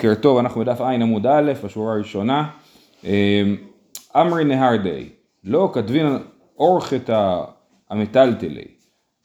בוקר 0.00 0.14
טוב, 0.14 0.38
אנחנו 0.38 0.60
בדף 0.60 0.80
ע' 0.80 0.84
עמוד 0.84 1.26
א', 1.26 1.52
בשורה 1.64 1.92
הראשונה. 1.92 2.48
אמ, 3.04 3.10
אמרי 4.16 4.44
נהרדי, 4.44 5.08
לא 5.44 5.70
כתבין 5.72 6.18
אורחתא 6.58 7.40
המטלטלי. 7.90 8.64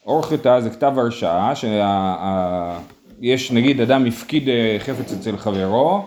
אורחתא 0.05 0.59
זה 0.59 0.69
כתב 0.69 0.93
הרשאה, 0.97 1.53
שיש 3.21 3.51
נגיד 3.51 3.81
אדם 3.81 4.05
הפקיד 4.05 4.49
אה, 4.49 4.75
חפץ 4.79 5.13
אצל 5.13 5.37
חברו, 5.37 6.05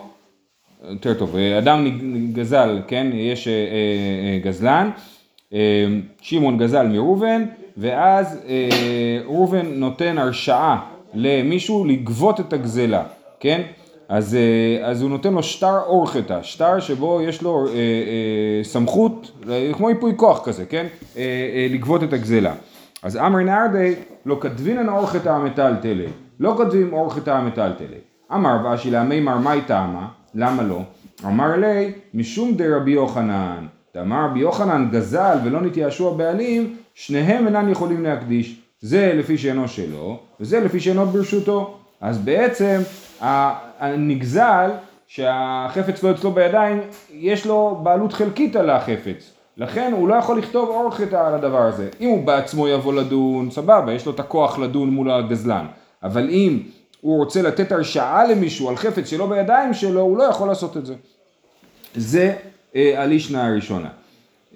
יותר 0.89 1.13
טוב, 1.13 1.35
אדם 1.35 1.99
גזל, 2.33 2.81
כן, 2.87 3.07
יש 3.13 3.47
אה, 3.47 3.53
אה, 3.53 4.39
גזלן, 4.43 4.89
שמעון 6.21 6.57
גזל 6.57 6.87
מראובן, 6.87 7.45
ואז 7.77 8.39
ראובן 9.25 9.65
נותן 9.65 10.17
הרשאה 10.17 10.79
למישהו 11.13 11.85
לגבות 11.85 12.39
את 12.39 12.53
הגזלה, 12.53 13.03
כן? 13.39 13.61
אז, 14.09 14.35
אה, 14.35 14.87
אז 14.89 15.01
הוא 15.01 15.09
נותן 15.09 15.33
לו 15.33 15.43
שטר 15.43 15.79
אורחתא, 15.85 16.39
שטר 16.41 16.79
שבו 16.79 17.21
יש 17.21 17.41
לו 17.41 17.67
אה, 17.67 17.73
אה, 17.73 18.63
סמכות, 18.63 19.31
כמו 19.73 19.89
ייפוי 19.89 20.13
כוח 20.15 20.45
כזה, 20.45 20.65
כן? 20.65 20.87
אה, 21.17 21.21
אה, 21.21 21.67
לגבות 21.69 22.03
את 22.03 22.13
הגזלה. 22.13 22.53
אז 23.03 23.17
אמר 23.17 23.39
נהרדי 23.39 23.93
לא 24.25 24.37
כתבינן 24.41 24.89
אורחתא 24.89 25.29
המטלטלי, 25.29 26.07
לא 26.39 26.53
כותבים 26.57 26.93
אורחתא 26.93 27.29
המטלטלי. 27.29 27.97
אמר 28.33 28.57
ואשי 28.63 28.91
מימר 29.09 29.37
מאי 29.37 29.61
טעמה, 29.61 30.07
למה 30.35 30.63
לא? 30.63 30.81
אמר 31.25 31.57
לי 31.57 31.91
משום 32.13 32.55
דרבי 32.55 32.91
יוחנן, 32.91 33.65
דאמר 33.95 34.25
רבי 34.25 34.39
יוחנן 34.39 34.89
גזל 34.91 35.37
ולא 35.43 35.61
נתייאשו 35.61 36.09
הבעלים, 36.09 36.75
שניהם 36.93 37.47
אינם 37.47 37.69
יכולים 37.69 38.03
להקדיש. 38.03 38.61
זה 38.81 39.13
לפי 39.15 39.37
שאינו 39.37 39.67
שלו, 39.67 40.19
וזה 40.39 40.59
לפי 40.59 40.79
שאינו 40.79 41.05
ברשותו. 41.05 41.77
אז 42.01 42.17
בעצם 42.17 42.81
הנגזל, 43.79 44.69
שהחפץ 45.07 46.03
לא 46.03 46.11
אצלו 46.11 46.31
בידיים, 46.31 46.81
יש 47.13 47.45
לו 47.45 47.79
בעלות 47.83 48.13
חלקית 48.13 48.55
על 48.55 48.69
החפץ. 48.69 49.31
לכן 49.57 49.91
הוא 49.95 50.07
לא 50.07 50.15
יכול 50.15 50.37
לכתוב 50.37 50.69
אורכת 50.69 51.13
על 51.13 51.33
הדבר 51.33 51.61
הזה. 51.61 51.89
אם 52.01 52.09
הוא 52.09 52.23
בעצמו 52.23 52.67
יבוא 52.67 52.93
לדון, 52.93 53.51
סבבה, 53.51 53.93
יש 53.93 54.05
לו 54.05 54.11
את 54.11 54.19
הכוח 54.19 54.59
לדון 54.59 54.89
מול 54.89 55.11
הגזלן. 55.11 55.65
אבל 56.03 56.29
אם 56.29 56.59
הוא 57.01 57.17
רוצה 57.17 57.41
לתת 57.41 57.71
הרשאה 57.71 58.27
למישהו 58.27 58.69
על 58.69 58.75
חפץ 58.75 59.09
שלא 59.09 59.27
בידיים 59.27 59.73
שלו, 59.73 60.01
הוא 60.01 60.17
לא 60.17 60.23
יכול 60.23 60.47
לעשות 60.47 60.77
את 60.77 60.85
זה. 60.85 60.95
זה 61.95 62.35
אה, 62.75 63.03
הלישנה 63.03 63.47
הראשונה. 63.47 63.89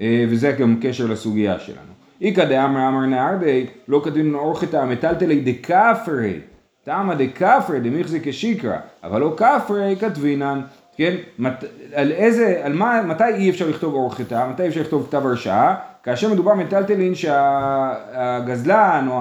אה, 0.02 0.26
וזה 0.30 0.52
גם 0.52 0.80
קשר 0.82 1.06
לסוגיה 1.06 1.60
שלנו. 1.60 1.94
איכא 2.22 2.46
דאמר 2.46 2.88
אמר 2.88 3.06
נהרדי, 3.06 3.66
לא 3.88 4.02
כתבים 4.04 4.36
אורכתא 4.36 4.78
המטלטלי 4.78 5.40
דקאפרי. 5.40 6.40
תמא 6.84 7.14
דקפרי 7.14 7.80
דמיחזי 7.80 8.20
כשיקרא, 8.24 8.78
אבל 9.04 9.22
לא 9.22 9.36
כפרי 9.38 9.96
כתבינן, 10.00 10.62
כן? 10.98 11.16
מת, 11.40 11.64
על 11.94 12.12
איזה, 12.12 12.62
על 12.64 12.74
מה, 12.74 13.02
מתי 13.02 13.24
אי 13.24 13.50
אפשר 13.50 13.70
לכתוב 13.70 13.94
אור 13.94 14.16
חיטה, 14.16 14.48
מתי 14.48 14.68
אפשר 14.68 14.82
לכתוב 14.82 15.08
כתב 15.08 15.26
הרשעה? 15.26 15.76
כאשר 16.04 16.34
מדובר 16.34 16.54
מטלטלין 16.54 17.16
שהגזלן 17.16 19.08
או 19.10 19.20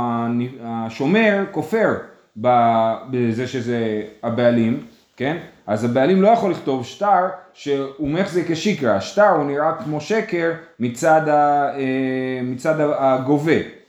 השומר 0.64 1.44
כופר 1.50 1.94
בזה 2.36 3.46
שזה 3.46 4.02
הבעלים, 4.22 4.80
כן? 5.16 5.36
אז 5.66 5.84
הבעלים 5.84 6.22
לא 6.22 6.28
יכול 6.28 6.50
לכתוב 6.50 6.86
שטר 6.86 7.28
שהוא 7.52 8.08
מחזיק 8.08 8.50
כשיקרא, 8.50 8.90
השטר 8.90 9.28
הוא 9.28 9.44
נראה 9.44 9.72
כמו 9.84 10.00
שקר 10.00 10.52
מצד, 10.80 11.28
ה, 11.28 11.68
אה, 11.76 12.40
מצד 12.42 12.74
הגובה. 12.80 13.81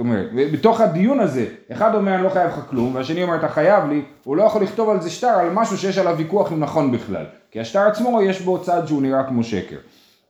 אומרת, 0.00 0.26
בתוך 0.52 0.80
הדיון 0.80 1.20
הזה, 1.20 1.46
אחד 1.72 1.94
אומר 1.94 2.14
אני 2.14 2.22
לא 2.22 2.28
חייב 2.28 2.48
לך 2.48 2.60
כלום, 2.70 2.94
והשני 2.94 3.22
אומר 3.22 3.36
אתה 3.36 3.48
חייב 3.48 3.88
לי, 3.88 4.02
הוא 4.24 4.36
לא 4.36 4.42
יכול 4.42 4.62
לכתוב 4.62 4.90
על 4.90 5.00
זה 5.00 5.10
שטר 5.10 5.28
על 5.28 5.50
משהו 5.50 5.78
שיש 5.78 5.98
עליו 5.98 6.14
ויכוח 6.18 6.52
אם 6.52 6.60
נכון 6.60 6.92
בכלל, 6.92 7.24
כי 7.50 7.60
השטר 7.60 7.80
עצמו 7.80 8.22
יש 8.22 8.40
בו 8.40 8.58
צד 8.58 8.82
שהוא 8.86 9.02
נראה 9.02 9.24
כמו 9.24 9.44
שקר. 9.44 9.76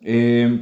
אמ, 0.06 0.58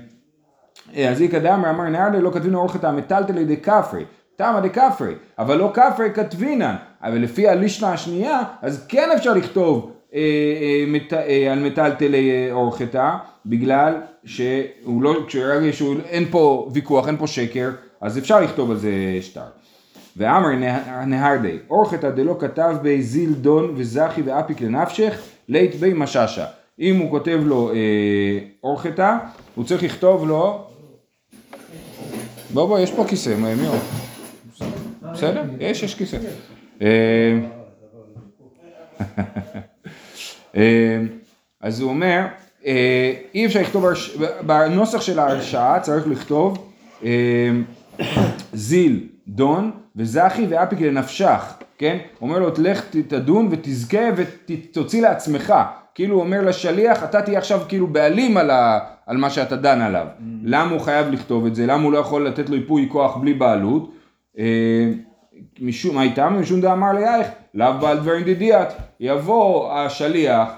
אז 0.97 1.23
איכא 1.23 1.39
דאמר 1.39 1.71
אמר 1.71 1.89
נהרדי 1.89 2.21
לא 2.21 2.31
כתבינו 2.31 2.59
אורכת 2.59 2.85
המטלטלי 2.85 3.45
דקפרי, 3.45 4.05
תמא 4.37 4.61
דקפרי, 4.61 5.15
אבל 5.39 5.57
לא 5.59 5.73
כפרי 5.75 6.11
כתבינן, 6.15 6.75
אבל 7.03 7.19
לפי 7.19 7.49
הלישנה 7.49 7.93
השנייה, 7.93 8.43
אז 8.63 8.87
כן 8.89 9.09
אפשר 9.17 9.35
לכתוב 9.35 9.93
אה, 10.15 10.21
אה, 11.13 11.27
אה, 11.29 11.53
על 11.53 11.59
מטלטלי 11.59 12.49
אורכתה, 12.53 13.17
בגלל 13.47 13.95
שהוא 14.25 15.03
לא, 15.03 15.25
כשרגע 15.27 15.73
שאין 15.73 16.25
פה 16.31 16.69
ויכוח, 16.73 17.09
אין 17.09 17.17
פה 17.17 17.27
שקר, 17.27 17.71
אז 18.01 18.19
אפשר 18.19 18.41
לכתוב 18.41 18.71
על 18.71 18.77
זה 18.77 19.19
שטר. 19.21 19.41
ואמר 20.17 20.49
נהרדי, 21.07 21.59
אורחתא 21.71 22.11
דלא 22.11 22.37
כתב 22.41 22.77
בי 22.83 23.03
זיל 23.03 23.33
דון 23.33 23.75
וזכי 23.77 24.23
ואפיק 24.23 24.61
לנפשך, 24.61 25.21
לית 25.49 25.75
בי 25.75 25.93
משאשא. 25.95 26.45
אם 26.81 26.97
הוא 26.97 27.11
כותב 27.11 27.41
לו 27.45 27.71
אה, 27.71 28.39
אורחתא, 28.63 29.17
הוא 29.55 29.65
צריך 29.65 29.83
לכתוב 29.83 30.29
לו, 30.29 30.65
בוא 32.53 32.69
בוא, 32.69 32.79
יש 32.79 32.91
פה 32.93 33.05
כיסא, 33.09 33.35
מי 33.37 33.67
עוד? 33.67 33.79
בסדר? 35.13 35.43
יש, 35.61 35.83
יש 35.83 35.95
כיסא. 35.95 36.17
אה, 36.83 37.39
אה, 40.57 41.01
אז 41.61 41.81
הוא 41.81 41.91
אומר, 41.91 42.27
אה, 42.67 43.13
אי 43.35 43.47
אפשר 43.47 43.61
לכתוב, 43.61 43.85
בנוסח 44.47 45.01
של 45.01 45.19
ההרשעה 45.19 45.81
צריך 45.81 46.07
לכתוב 46.07 46.73
זיל, 48.53 49.09
דון, 49.29 49.71
וזכי 49.97 50.47
ואפיק 50.49 50.81
לנפשך, 50.81 51.55
כן? 51.79 51.99
אומר 52.21 52.39
לו, 52.39 52.51
תלך 52.51 52.85
תדון 53.09 53.49
ותזכה 53.51 54.09
ותוציא 54.17 55.03
לעצמך. 55.03 55.55
כאילו 55.95 56.15
הוא 56.15 56.23
אומר 56.23 56.41
לשליח, 56.41 57.05
אתה 57.05 57.23
תהיה 57.23 57.39
עכשיו 57.39 57.61
כאילו 57.69 57.87
בעלים 57.87 58.37
על, 58.37 58.51
ה, 58.51 58.79
על 59.07 59.17
מה 59.17 59.31
שאתה 59.31 59.57
דן 59.57 59.81
עליו. 59.81 60.07
Mm. 60.07 60.23
למה 60.45 60.71
הוא 60.71 60.81
חייב 60.81 61.09
לכתוב 61.09 61.47
את 61.47 61.55
זה? 61.55 61.67
למה 61.67 61.83
הוא 61.83 61.93
לא 61.93 61.99
יכול 61.99 62.27
לתת 62.27 62.51
לו 62.51 62.57
ייפוי 62.57 62.89
כוח 62.93 63.17
בלי 63.17 63.35
בעלות? 63.35 63.93
אה, 64.39 64.45
משום, 65.61 65.95
מה 65.95 66.03
איתם? 66.03 66.37
משום 66.41 66.61
דאמר 66.61 66.93
ליאייך, 66.93 67.27
לאו 67.55 67.73
בעל 67.81 67.99
דברים 67.99 68.25
דדיאט. 68.25 68.73
יבוא 69.01 69.73
השליח 69.73 70.49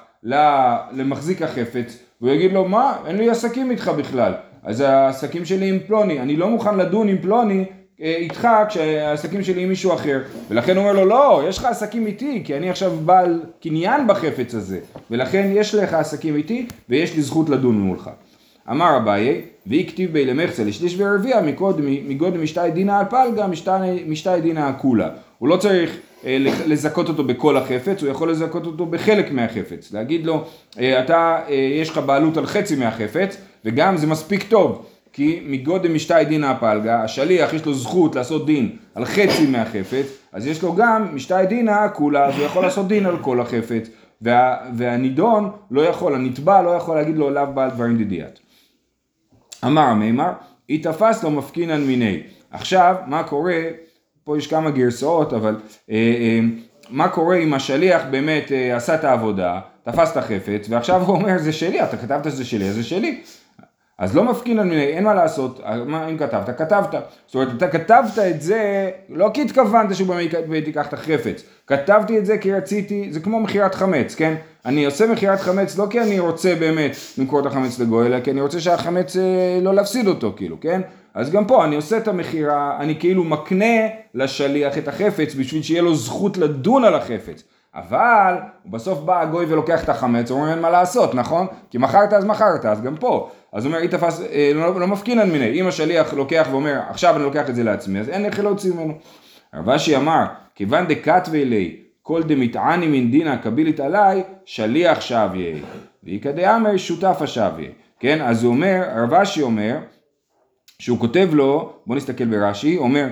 למחזיק 0.92 1.42
החפץ, 1.42 1.98
והוא 2.20 2.32
יגיד 2.32 2.52
לו, 2.52 2.68
מה? 2.68 2.96
אין 3.06 3.16
לי 3.16 3.30
עסקים 3.30 3.70
איתך 3.70 3.88
בכלל. 3.88 4.32
אז 4.62 4.80
העסקים 4.80 5.44
שלי 5.44 5.68
עם 5.68 5.78
פלוני, 5.86 6.20
אני 6.20 6.36
לא 6.36 6.48
מוכן 6.50 6.76
לדון 6.76 7.08
עם 7.08 7.18
פלוני 7.18 7.64
אה, 8.02 8.16
איתך 8.16 8.48
כשהעסקים 8.68 9.42
שלי 9.42 9.62
עם 9.62 9.68
מישהו 9.68 9.94
אחר. 9.94 10.20
ולכן 10.50 10.76
הוא 10.76 10.84
אומר 10.84 10.92
לו 10.92 11.04
לא 11.04 11.42
יש 11.48 11.58
לך 11.58 11.64
עסקים 11.64 12.06
איתי 12.06 12.42
כי 12.44 12.56
אני 12.56 12.70
עכשיו 12.70 12.92
בעל 13.04 13.42
קניין 13.62 14.06
בחפץ 14.06 14.54
הזה. 14.54 14.80
ולכן 15.10 15.50
יש 15.54 15.74
לך 15.74 15.94
עסקים 15.94 16.36
איתי 16.36 16.66
ויש 16.88 17.16
לי 17.16 17.22
זכות 17.22 17.48
לדון 17.48 17.80
מולך. 17.80 18.10
אמר 18.70 18.96
אביי 18.96 19.42
והכתיב 19.66 20.12
בי 20.12 20.24
למחצה 20.24 20.64
לשליש 20.64 20.94
ורביע 20.98 21.40
מגודל 22.08 22.38
משתי 22.38 22.70
דינא 22.74 22.92
על 22.92 23.04
פלגה 23.10 23.46
משתי 24.06 24.40
דינא 24.42 24.60
הכולה 24.60 25.08
הוא 25.38 25.48
לא 25.48 25.56
צריך 25.56 25.96
לזכות 26.66 27.08
אותו 27.08 27.24
בכל 27.24 27.56
החפץ, 27.56 28.02
הוא 28.02 28.10
יכול 28.10 28.30
לזכות 28.30 28.66
אותו 28.66 28.86
בחלק 28.86 29.32
מהחפץ, 29.32 29.92
להגיד 29.92 30.26
לו 30.26 30.44
אה, 30.78 31.04
אתה 31.04 31.40
יש 31.48 31.90
לך 31.90 31.98
בעלות 31.98 32.36
על 32.36 32.46
חצי 32.46 32.76
מהחפץ 32.76 33.36
וגם 33.64 33.96
זה 33.96 34.06
מספיק 34.06 34.42
טוב, 34.48 34.86
כי 35.12 35.40
מגודל 35.46 35.92
משתי 35.92 36.24
דינא 36.28 36.46
הפלגה, 36.46 37.02
השליח 37.02 37.52
יש 37.52 37.66
לו 37.66 37.74
זכות 37.74 38.16
לעשות 38.16 38.46
דין 38.46 38.76
על 38.94 39.04
חצי 39.04 39.46
מהחפץ, 39.46 40.06
אז 40.32 40.46
יש 40.46 40.62
לו 40.62 40.74
גם 40.74 41.14
משתי 41.14 41.46
דינא 41.48 41.88
כולה, 41.94 42.26
אז 42.26 42.34
הוא 42.34 42.44
יכול 42.44 42.62
לעשות 42.62 42.88
דין 42.88 43.06
על 43.06 43.18
כל 43.18 43.40
החפץ, 43.40 43.88
וה, 44.22 44.56
והנידון 44.76 45.50
לא 45.70 45.82
יכול, 45.82 46.14
הנתבע 46.14 46.62
לא 46.62 46.70
יכול 46.70 46.96
להגיד 46.96 47.16
לו 47.16 47.30
לאו 47.30 47.46
בעל 47.54 47.70
דברים 47.70 48.04
דדיאט. 48.04 48.38
אמר 49.64 49.94
מימר, 49.94 50.32
היא 50.68 50.84
תפס 50.84 51.24
לו 51.24 51.30
מפקינן 51.30 51.80
מיני. 51.80 52.22
עכשיו, 52.50 52.96
מה 53.06 53.22
קורה, 53.22 53.62
פה 54.24 54.38
יש 54.38 54.46
כמה 54.46 54.70
גרסאות, 54.70 55.32
אבל 55.32 55.56
אה, 55.90 55.94
אה, 55.96 56.40
מה 56.90 57.08
קורה 57.08 57.36
אם 57.36 57.54
השליח 57.54 58.02
באמת 58.10 58.52
אה, 58.52 58.76
עשה 58.76 58.94
את 58.94 59.04
העבודה, 59.04 59.60
תפס 59.82 60.12
את 60.12 60.16
החפץ, 60.16 60.66
ועכשיו 60.68 61.02
הוא 61.02 61.16
אומר 61.16 61.38
זה 61.38 61.52
שלי, 61.52 61.82
אתה 61.82 61.96
כתבת 61.96 62.24
שזה 62.24 62.44
שלי, 62.44 62.72
זה 62.72 62.84
שלי. 62.84 63.22
אז 64.00 64.16
לא 64.16 64.24
מפקין 64.24 64.58
על 64.58 64.66
מיני, 64.66 64.86
אין 64.86 65.04
מה 65.04 65.14
לעשות, 65.14 65.60
מה 65.86 66.08
אם 66.08 66.18
כתבת? 66.18 66.58
כתבת. 66.58 66.94
זאת 67.26 67.34
אומרת, 67.34 67.48
אתה 67.56 67.68
כתבת 67.68 68.18
את 68.18 68.42
זה, 68.42 68.90
לא 69.08 69.30
כי 69.34 69.42
התכוונת 69.42 69.96
שהוא 69.96 70.08
באמת 70.08 70.66
ייקח 70.66 70.86
את 70.86 70.92
החפץ, 70.92 71.42
כתבתי 71.66 72.18
את 72.18 72.26
זה 72.26 72.38
כי 72.38 72.52
רציתי, 72.52 73.12
זה 73.12 73.20
כמו 73.20 73.40
מכירת 73.40 73.74
חמץ, 73.74 74.14
כן? 74.14 74.34
אני 74.64 74.84
עושה 74.84 75.06
מכירת 75.06 75.40
חמץ 75.40 75.78
לא 75.78 75.86
כי 75.90 76.00
אני 76.00 76.18
רוצה 76.18 76.54
באמת 76.54 76.96
למכור 77.18 77.40
את 77.40 77.46
החמץ 77.46 77.78
לגוי, 77.78 78.06
אלא 78.06 78.20
כי 78.20 78.30
אני 78.30 78.40
רוצה 78.40 78.60
שהחמץ 78.60 79.16
אה, 79.16 79.58
לא 79.62 79.74
להפסיד 79.74 80.06
אותו, 80.06 80.32
כאילו, 80.36 80.60
כן? 80.60 80.80
אז 81.14 81.30
גם 81.30 81.44
פה 81.44 81.64
אני 81.64 81.76
עושה 81.76 81.96
את 81.96 82.08
המכירה, 82.08 82.76
אני 82.80 82.98
כאילו 82.98 83.24
מקנה 83.24 83.86
לשליח 84.14 84.78
את 84.78 84.88
החפץ 84.88 85.34
בשביל 85.34 85.62
שיהיה 85.62 85.82
לו 85.82 85.94
זכות 85.94 86.36
לדון 86.36 86.84
על 86.84 86.94
החפץ. 86.94 87.42
אבל 87.74 88.34
בסוף 88.66 88.98
בא 88.98 89.20
הגוי 89.20 89.46
ולוקח 89.48 89.84
את 89.84 89.88
החמץ, 89.88 90.30
הוא 90.30 90.40
אומר 90.40 90.50
אין 90.50 90.60
מה 90.60 90.70
לעשות, 90.70 91.14
נכון? 91.14 91.46
כי 91.70 91.78
מכרת 91.78 92.12
אז 92.12 92.24
מכרת, 92.24 92.64
אז 92.64 92.82
גם 92.82 92.96
פה. 92.96 93.30
אז 93.52 93.64
הוא 93.64 93.70
אומר, 93.70 93.82
אי 93.82 93.88
תפס, 93.88 94.22
אה, 94.32 94.52
לא, 94.54 94.80
לא 94.80 94.86
מפקינן 94.86 95.30
מיני, 95.30 95.60
אם 95.60 95.66
השליח 95.66 96.14
לוקח 96.14 96.48
ואומר, 96.50 96.80
עכשיו 96.88 97.16
אני 97.16 97.24
לוקח 97.24 97.48
את 97.48 97.54
זה 97.54 97.62
לעצמי, 97.62 98.00
אז 98.00 98.08
אין 98.08 98.24
איך 98.24 98.38
להוציא 98.38 98.72
ממנו. 98.72 98.94
רב 99.54 99.68
אשי 99.68 99.96
אמר, 99.96 100.24
כיוון 100.54 100.86
דקתווי 100.86 101.44
לי, 101.44 101.76
כל 102.02 102.22
דמטעני 102.22 102.86
מן 102.86 103.10
דינא 103.10 103.36
קבילית 103.36 103.80
עלי, 103.80 104.22
שליח 104.44 105.00
שביה. 105.00 105.56
ואיכא 106.04 106.32
דאמר 106.32 106.76
שותף 106.76 107.16
השביה. 107.20 107.70
כן, 108.00 108.22
אז 108.22 108.44
הוא 108.44 108.52
אומר, 108.52 108.82
רב 108.96 109.14
אשי 109.14 109.42
אומר, 109.42 109.78
שהוא 110.78 110.98
כותב 110.98 111.28
לו, 111.32 111.72
בוא 111.86 111.96
נסתכל 111.96 112.24
ברש"י, 112.24 112.76
אומר, 112.76 113.06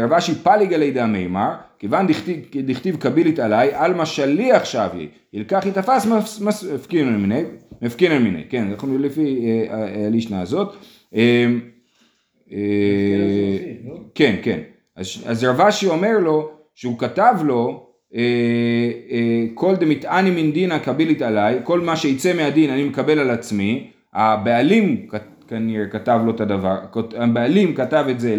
רב 0.00 0.12
אשי 0.12 0.34
פליגה 0.34 0.76
לידע 0.76 1.06
מימר, 1.06 1.52
כיוון 1.78 2.06
דכתיב, 2.64 2.96
קבילית 2.96 3.38
עליי, 3.38 3.74
עלמא 3.74 4.04
שליח 4.04 4.64
שביה, 4.64 5.06
ילקח 5.32 5.66
יתפס 5.66 6.06
מפקינן 6.40 7.16
מיני, 7.16 7.42
מפקינן 7.82 8.22
מיני, 8.22 8.42
כן, 8.48 8.66
אנחנו 8.70 8.98
לפי 8.98 9.40
הלישנה 10.06 10.36
אה, 10.36 10.42
הזאת. 10.42 10.76
אה, 11.14 11.46
כן, 14.14 14.36
כן, 14.42 14.58
אז 15.26 15.44
רב 15.44 15.60
אשי 15.60 15.86
אומר 15.86 16.18
לו, 16.18 16.50
שהוא 16.74 16.98
כתב 16.98 17.34
לו, 17.44 17.86
כל 19.54 19.76
דמטעני 19.76 20.30
מן 20.30 20.52
דינא 20.52 20.78
קבילית 20.78 21.22
עליי, 21.22 21.60
כל 21.64 21.80
מה 21.80 21.96
שיצא 21.96 22.32
מהדין 22.34 22.70
אני 22.70 22.84
מקבל 22.84 23.18
על 23.18 23.30
עצמי, 23.30 23.90
הבעלים 24.14 25.06
כנראה 25.48 25.86
כתב 25.86 26.20
לו 26.24 26.34
את 26.34 26.40
הדבר, 26.40 26.78
הבעלים 27.16 27.74
כתב 27.74 28.04
את 28.10 28.20
זה 28.20 28.36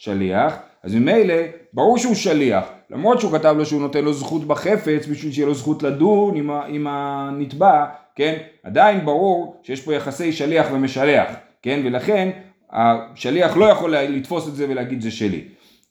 לשליח, 0.00 0.56
אז 0.82 0.94
ממילא 0.94 1.34
ברור 1.72 1.98
שהוא 1.98 2.14
שליח, 2.14 2.64
למרות 2.90 3.20
שהוא 3.20 3.32
כתב 3.32 3.54
לו 3.58 3.66
שהוא 3.66 3.80
נותן 3.80 4.04
לו 4.04 4.12
זכות 4.12 4.44
בחפץ 4.44 5.06
בשביל 5.06 5.32
שיהיה 5.32 5.46
לו 5.46 5.54
זכות 5.54 5.82
לדון 5.82 6.36
עם, 6.36 6.50
עם 6.50 6.86
הנתבע, 6.90 7.86
כן, 8.14 8.36
עדיין 8.62 9.04
ברור 9.04 9.60
שיש 9.62 9.80
פה 9.80 9.94
יחסי 9.94 10.32
שליח 10.32 10.66
ומשלח, 10.72 11.28
כן, 11.62 11.80
ולכן 11.84 12.30
השליח 12.72 13.56
לא 13.56 13.64
יכול 13.64 13.96
לתפוס 13.96 14.48
את 14.48 14.54
זה 14.54 14.66
ולהגיד 14.68 15.00
זה 15.00 15.10
שלי. 15.10 15.44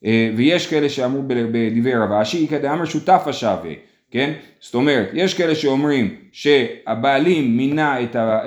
אה, 0.05 0.31
ויש 0.35 0.67
כאלה 0.67 0.89
שאמרו 0.89 1.21
בדברי 1.27 1.95
רב 1.95 2.11
אשי, 2.11 2.47
כדאמר 2.47 2.85
שותף 2.85 3.23
השווה, 3.25 3.73
כן? 4.11 4.33
זאת 4.59 4.75
אומרת, 4.75 5.09
יש 5.13 5.33
כאלה 5.33 5.55
שאומרים 5.55 6.15
שהבעלים 6.31 7.57
מינה 7.57 7.97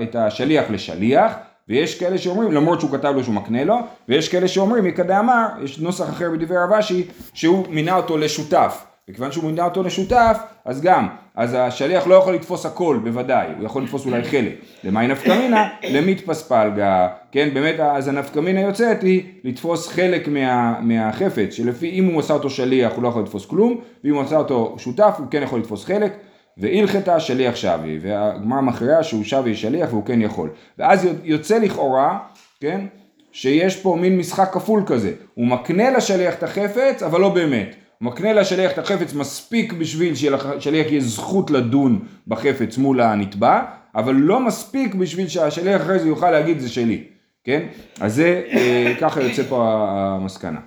את 0.02 0.16
השליח 0.16 0.70
לשליח, 0.70 1.32
ויש 1.72 1.98
כאלה 1.98 2.18
שאומרים, 2.18 2.52
למרות 2.52 2.80
שהוא 2.80 2.90
כתב 2.90 3.12
לו 3.16 3.24
שהוא 3.24 3.34
מקנה 3.34 3.64
לו, 3.64 3.76
ויש 4.08 4.28
כאלה 4.28 4.48
שאומרים, 4.48 4.86
יקדה 4.86 5.20
אמר, 5.20 5.46
יש 5.62 5.78
נוסח 5.78 6.08
אחר 6.08 6.30
בדברי 6.30 6.58
רב 6.58 6.72
אשי, 6.72 7.06
שהוא 7.34 7.66
מינה 7.70 7.96
אותו 7.96 8.18
לשותף. 8.18 8.84
וכיוון 9.10 9.32
שהוא 9.32 9.44
מינה 9.44 9.64
אותו 9.64 9.82
לשותף, 9.82 10.38
אז 10.64 10.80
גם, 10.80 11.08
אז 11.34 11.56
השליח 11.58 12.06
לא 12.06 12.14
יכול 12.14 12.34
לתפוס 12.34 12.66
הכל, 12.66 12.98
בוודאי, 13.04 13.46
הוא 13.58 13.66
יכול 13.66 13.82
לתפוס 13.82 14.06
אולי 14.06 14.24
חלק. 14.24 14.52
למאי 14.84 15.06
נפקמינה? 15.06 15.68
למיתפס 15.90 16.42
פלגה. 16.42 17.08
כן, 17.32 17.48
באמת, 17.54 17.80
אז 17.80 18.08
הנפקמינה 18.08 18.60
יוצאת 18.60 19.02
היא 19.02 19.22
לתפוס 19.44 19.88
חלק 19.88 20.28
מה, 20.28 20.80
מהחפץ, 20.80 21.54
שלפי 21.54 21.90
אם 21.90 22.04
הוא 22.04 22.20
עשה 22.20 22.34
אותו 22.34 22.50
שליח 22.50 22.92
הוא 22.92 23.02
לא 23.02 23.08
יכול 23.08 23.22
לתפוס 23.22 23.46
כלום, 23.46 23.80
ואם 24.04 24.14
הוא 24.14 24.22
עשה 24.22 24.36
אותו 24.36 24.74
שותף 24.78 25.14
הוא 25.18 25.26
כן 25.30 25.42
יכול 25.42 25.60
לתפוס 25.60 25.84
חלק. 25.84 26.12
והלכתה 26.58 27.20
שליח 27.20 27.56
שבי, 27.56 27.98
והגמרא 28.00 28.60
מכריעה 28.60 29.02
שהוא 29.02 29.24
שבי 29.24 29.54
שליח 29.54 29.92
והוא 29.92 30.06
כן 30.06 30.22
יכול. 30.22 30.50
ואז 30.78 31.08
יוצא 31.24 31.58
לכאורה, 31.58 32.18
כן, 32.60 32.86
שיש 33.32 33.76
פה 33.76 33.96
מין 34.00 34.18
משחק 34.18 34.50
כפול 34.52 34.82
כזה, 34.86 35.12
הוא 35.34 35.46
מקנה 35.46 35.90
לשליח 35.90 36.34
את 36.34 36.42
החפץ, 36.42 37.02
אבל 37.02 37.20
לא 37.20 37.28
באמת. 37.28 37.76
הוא 37.98 38.06
מקנה 38.06 38.32
לשליח 38.32 38.72
את 38.72 38.78
החפץ 38.78 39.14
מספיק 39.14 39.72
בשביל 39.72 40.14
שלשליח 40.14 40.86
יהיה 40.86 41.00
זכות 41.00 41.50
לדון 41.50 41.98
בחפץ 42.28 42.78
מול 42.78 43.00
הנתבע, 43.00 43.62
אבל 43.94 44.14
לא 44.14 44.40
מספיק 44.40 44.94
בשביל 44.94 45.28
שהשליח 45.28 45.82
אחרי 45.82 45.98
זה 45.98 46.08
יוכל 46.08 46.30
להגיד 46.30 46.58
זה 46.58 46.68
שלי, 46.68 47.04
כן? 47.44 47.66
אז 48.00 48.14
זה, 48.14 48.42
אה, 48.52 48.94
ככה 49.00 49.22
יוצא 49.22 49.42
פה 49.42 49.86
המסקנה. 49.88 50.60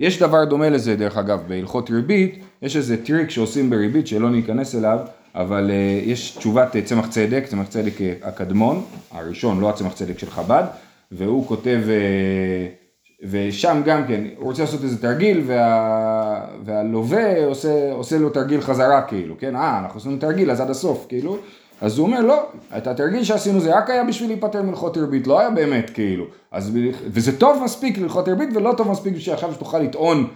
אה, 0.00 0.06
יש 0.06 0.18
דבר 0.18 0.44
דומה 0.44 0.68
לזה 0.68 0.96
דרך 0.96 1.16
אגב 1.16 1.42
בהלכות 1.48 1.90
ריבית, 1.90 2.44
יש 2.62 2.76
איזה 2.76 3.04
טריק 3.04 3.30
שעושים 3.30 3.70
בריבית 3.70 4.06
שלא 4.06 4.30
ניכנס 4.30 4.74
אליו, 4.74 4.98
אבל 5.34 5.70
uh, 5.70 6.08
יש 6.08 6.30
תשובת 6.30 6.76
uh, 6.76 6.78
צמח 6.84 7.08
צדק, 7.08 7.44
צמח 7.46 7.68
צדק 7.68 7.92
הקדמון, 8.22 8.84
הראשון, 9.10 9.60
לא 9.60 9.70
הצמח 9.70 9.92
צדק 9.92 10.18
של 10.18 10.30
חב"ד, 10.30 10.64
והוא 11.12 11.46
כותב, 11.46 11.80
uh, 11.86 13.22
ושם 13.30 13.82
גם 13.84 14.06
כן, 14.06 14.24
הוא 14.36 14.44
רוצה 14.44 14.62
לעשות 14.62 14.82
איזה 14.82 15.02
תרגיל, 15.02 15.42
וה, 15.46 16.46
והלווה 16.64 17.44
עושה, 17.44 17.92
עושה 17.92 18.18
לו 18.18 18.30
תרגיל 18.30 18.60
חזרה 18.60 19.02
כאילו, 19.02 19.34
כן, 19.38 19.56
אה, 19.56 19.78
אנחנו 19.78 19.98
עושים 19.98 20.18
תרגיל 20.18 20.50
אז 20.50 20.60
עד 20.60 20.70
הסוף, 20.70 21.06
כאילו, 21.08 21.38
אז 21.80 21.98
הוא 21.98 22.06
אומר 22.06 22.20
לא, 22.20 22.48
את 22.76 22.86
התרגיל 22.86 23.24
שעשינו 23.24 23.60
זה 23.60 23.78
רק 23.78 23.90
היה 23.90 24.04
בשביל 24.04 24.28
להיפטר 24.28 24.62
מלכות 24.62 24.96
ריבית, 24.96 25.26
לא 25.26 25.40
היה 25.40 25.50
באמת 25.50 25.90
כאילו, 25.90 26.24
אז, 26.52 26.78
וזה 27.04 27.38
טוב 27.38 27.62
מספיק 27.64 27.98
ללכות 27.98 28.28
ריבית 28.28 28.48
ולא 28.54 28.74
טוב 28.76 28.90
מספיק 28.90 29.14
בשביל 29.14 29.34
עכשיו 29.34 29.52
שתוכל 29.54 29.78
לטעון, 29.78 30.28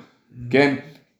כן, 0.50 0.74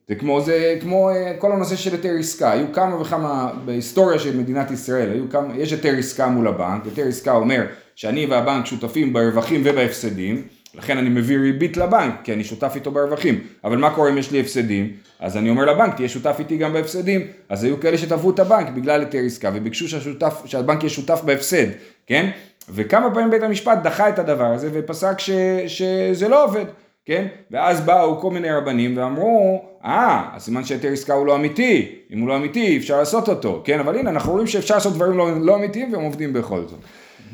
זה 0.08 0.14
כמו, 0.14 0.40
זה 0.40 0.78
כמו 0.80 1.10
אה, 1.10 1.32
כל 1.38 1.52
הנושא 1.52 1.76
של 1.76 1.92
היתר 1.92 2.14
עסקה, 2.18 2.52
היו 2.52 2.66
כמה 2.72 3.00
וכמה, 3.00 3.52
בהיסטוריה 3.64 4.18
של 4.18 4.36
מדינת 4.36 4.70
ישראל, 4.70 5.10
היו 5.10 5.24
כמה, 5.30 5.56
יש 5.56 5.72
היתר 5.72 5.94
עסקה 5.98 6.26
מול 6.26 6.48
הבנק, 6.48 6.84
היתר 6.84 7.08
עסקה 7.08 7.32
אומר 7.32 7.66
שאני 7.94 8.26
והבנק 8.26 8.66
שותפים 8.66 9.12
ברווחים 9.12 9.62
ובהפסדים, 9.64 10.42
לכן 10.74 10.98
אני 10.98 11.08
מביא 11.08 11.38
ריבית 11.38 11.76
לבנק, 11.76 12.14
כי 12.24 12.32
אני 12.32 12.44
שותף 12.44 12.72
איתו 12.74 12.90
ברווחים, 12.90 13.40
אבל 13.64 13.76
מה 13.76 13.90
קורה 13.94 14.10
אם 14.10 14.18
יש 14.18 14.30
לי 14.30 14.40
הפסדים? 14.40 14.92
אז 15.20 15.36
אני 15.36 15.50
אומר 15.50 15.64
לבנק, 15.64 15.96
תהיה 15.96 16.08
שותף 16.08 16.36
איתי 16.38 16.56
גם 16.56 16.72
בהפסדים, 16.72 17.20
אז 17.48 17.64
היו 17.64 17.80
כאלה 17.80 17.98
שתבעו 17.98 18.30
את 18.30 18.38
הבנק 18.38 18.68
בגלל 18.68 19.00
היתר 19.00 19.18
עסקה, 19.26 19.50
וביקשו 19.54 19.88
שהשותף, 19.88 20.42
שהבנק 20.44 20.82
יהיה 20.82 20.90
שותף 20.90 21.20
בהפסד, 21.24 21.66
כן? 22.06 22.30
וכמה 22.68 23.14
פעמים 23.14 23.30
בית 23.30 23.42
המשפט 23.42 23.78
דחה 23.82 24.08
את 24.08 24.18
הדבר 24.18 24.44
הזה 24.46 24.70
ופסק 24.72 25.18
ש, 25.18 25.30
שזה 25.66 26.28
לא 26.28 26.44
עובד. 26.44 26.64
כן? 27.04 27.26
ואז 27.50 27.80
באו 27.80 28.20
כל 28.20 28.30
מיני 28.30 28.50
רבנים 28.50 28.96
ואמרו, 28.96 29.64
אה, 29.84 30.28
הסימן 30.32 30.64
שהיתר 30.64 30.88
עסקה 30.88 31.14
הוא 31.14 31.26
לא 31.26 31.36
אמיתי, 31.36 31.94
אם 32.12 32.20
הוא 32.20 32.28
לא 32.28 32.36
אמיתי 32.36 32.76
אפשר 32.76 32.98
לעשות 32.98 33.28
אותו, 33.28 33.62
כן? 33.64 33.80
אבל 33.80 33.96
הנה 33.96 34.10
אנחנו 34.10 34.32
רואים 34.32 34.46
שאפשר 34.46 34.74
לעשות 34.74 34.94
דברים 34.94 35.18
לא, 35.18 35.40
לא 35.40 35.56
אמיתיים 35.56 35.92
והם 35.92 36.02
עובדים 36.02 36.32
בכל 36.32 36.60
זאת. 36.60 36.78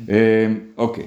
אה, 0.09 0.47
אוקיי, 0.77 1.05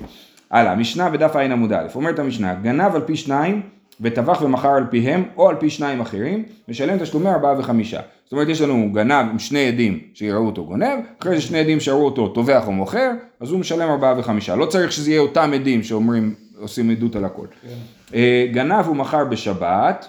הלאה, 0.53 0.75
משנה 0.75 1.11
בדף 1.11 1.37
עין 1.37 1.53
עמוד 1.53 1.73
א', 1.73 1.87
אומרת 1.95 2.19
המשנה, 2.19 2.55
גנב 2.55 2.95
על 2.95 3.01
פי 3.01 3.17
שניים 3.17 3.63
וטבח 4.01 4.43
ומכר 4.43 4.69
על 4.69 4.87
פיהם 4.91 5.25
או 5.37 5.49
על 5.49 5.57
פי 5.57 5.71
שניים 5.71 6.01
אחרים, 6.01 6.45
משלם 6.69 6.99
תשלומי 6.99 7.31
ארבעה 7.31 7.59
וחמישה. 7.59 8.01
זאת 8.25 8.33
אומרת 8.33 8.49
יש 8.49 8.61
לנו 8.61 8.93
גנב 8.93 9.27
עם 9.31 9.39
שני 9.39 9.69
עדים 9.69 10.01
שיראו 10.15 10.47
אותו 10.47 10.65
גונב, 10.65 10.99
אחרי 11.21 11.37
זה 11.37 11.43
שני 11.43 11.59
עדים 11.59 11.81
שראו 11.81 12.05
אותו 12.05 12.29
טובח 12.29 12.67
או 12.67 12.73
מוכר, 12.73 13.11
אז 13.41 13.51
הוא 13.51 13.61
משלם 13.61 13.91
ארבעה 13.91 14.15
וחמישה. 14.19 14.57
לא 14.57 14.67
צריך 14.67 14.93
שזה 14.93 15.11
יהיה 15.11 15.21
אותם 15.21 15.51
עדים 15.55 15.83
שאומרים, 15.83 16.35
עושים 16.59 16.91
עדות 16.91 17.17
על 17.17 17.25
הכל. 17.25 17.47
כן. 17.63 17.69
אה, 18.15 18.47
גנב 18.53 18.89
ומכר 18.89 19.25
בשבת, 19.25 20.09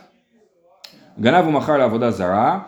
גנב 1.19 1.47
ומכר 1.47 1.77
לעבודה 1.77 2.11
זרה, 2.11 2.59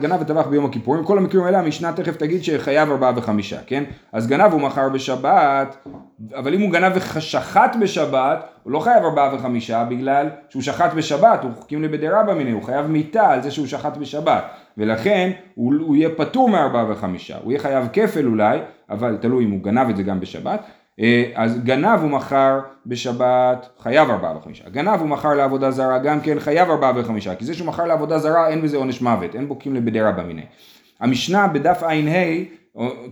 גנב 0.00 0.20
וטבח 0.20 0.46
ביום 0.46 0.64
הכיפורים, 0.64 1.04
כל 1.04 1.18
המקרים 1.18 1.44
האלה 1.44 1.58
המשנה 1.58 1.92
תכף 1.92 2.16
תגיד 2.16 2.44
שחייב 2.44 2.90
ארבעה 2.90 3.12
וחמישה, 3.16 3.58
כן? 3.66 3.84
אז 4.12 4.26
גנב 4.26 4.54
ומכר 4.54 4.88
בשבת, 4.88 5.86
אבל 6.34 6.54
אם 6.54 6.60
הוא 6.60 6.70
גנב 6.70 6.92
ושחט 6.94 7.76
בשבת, 7.80 8.44
הוא 8.62 8.72
לא 8.72 8.80
חייב 8.80 9.04
ארבעה 9.04 9.34
וחמישה 9.34 9.84
בגלל 9.84 10.28
שהוא 10.48 10.62
שחט 10.62 10.92
בשבת, 10.94 11.42
הוא 11.42 11.50
חוקים 11.56 11.82
לבדי 11.82 12.06
במיני, 12.28 12.50
הוא 12.50 12.62
חייב 12.62 12.86
מיתה 12.86 13.28
על 13.28 13.42
זה 13.42 13.50
שהוא 13.50 13.66
שחט 13.66 13.96
בשבת, 13.96 14.44
ולכן 14.78 15.30
הוא, 15.54 15.74
הוא 15.80 15.96
יהיה 15.96 16.08
פטור 16.16 16.48
מארבעה 16.48 16.90
וחמישה, 16.90 17.36
הוא 17.42 17.52
יהיה 17.52 17.62
חייב 17.62 17.88
כפל 17.92 18.26
אולי, 18.26 18.58
אבל 18.90 19.16
תלוי 19.20 19.44
אם 19.44 19.50
הוא 19.50 19.60
גנב 19.62 19.88
את 19.88 19.96
זה 19.96 20.02
גם 20.02 20.20
בשבת, 20.20 20.60
אז 21.34 21.60
גנב 21.64 22.00
הוא 22.00 22.10
מכר 22.10 22.60
בשבת 22.86 23.68
חייב 23.78 24.10
ארבעה 24.10 24.36
וחמישה, 24.36 24.68
גנב 24.68 25.00
הוא 25.00 25.08
מכר 25.08 25.34
לעבודה 25.34 25.70
זרה 25.70 25.98
גם 25.98 26.20
כן 26.20 26.40
חייב 26.40 26.70
ארבעה 26.70 26.92
וחמישה, 26.96 27.34
כי 27.34 27.44
זה 27.44 27.54
שהוא 27.54 27.66
מכר 27.66 27.84
לעבודה 27.84 28.18
זרה 28.18 28.48
אין 28.48 28.62
בזה 28.62 28.76
עונש 28.76 29.00
מוות, 29.00 29.34
אין 29.34 29.48
בו 29.48 29.56
קימלי 29.56 29.80
בדרה 29.80 30.12
במיני. 30.12 30.44
המשנה 31.00 31.46
בדף 31.46 31.82
ע"ה 31.82 31.92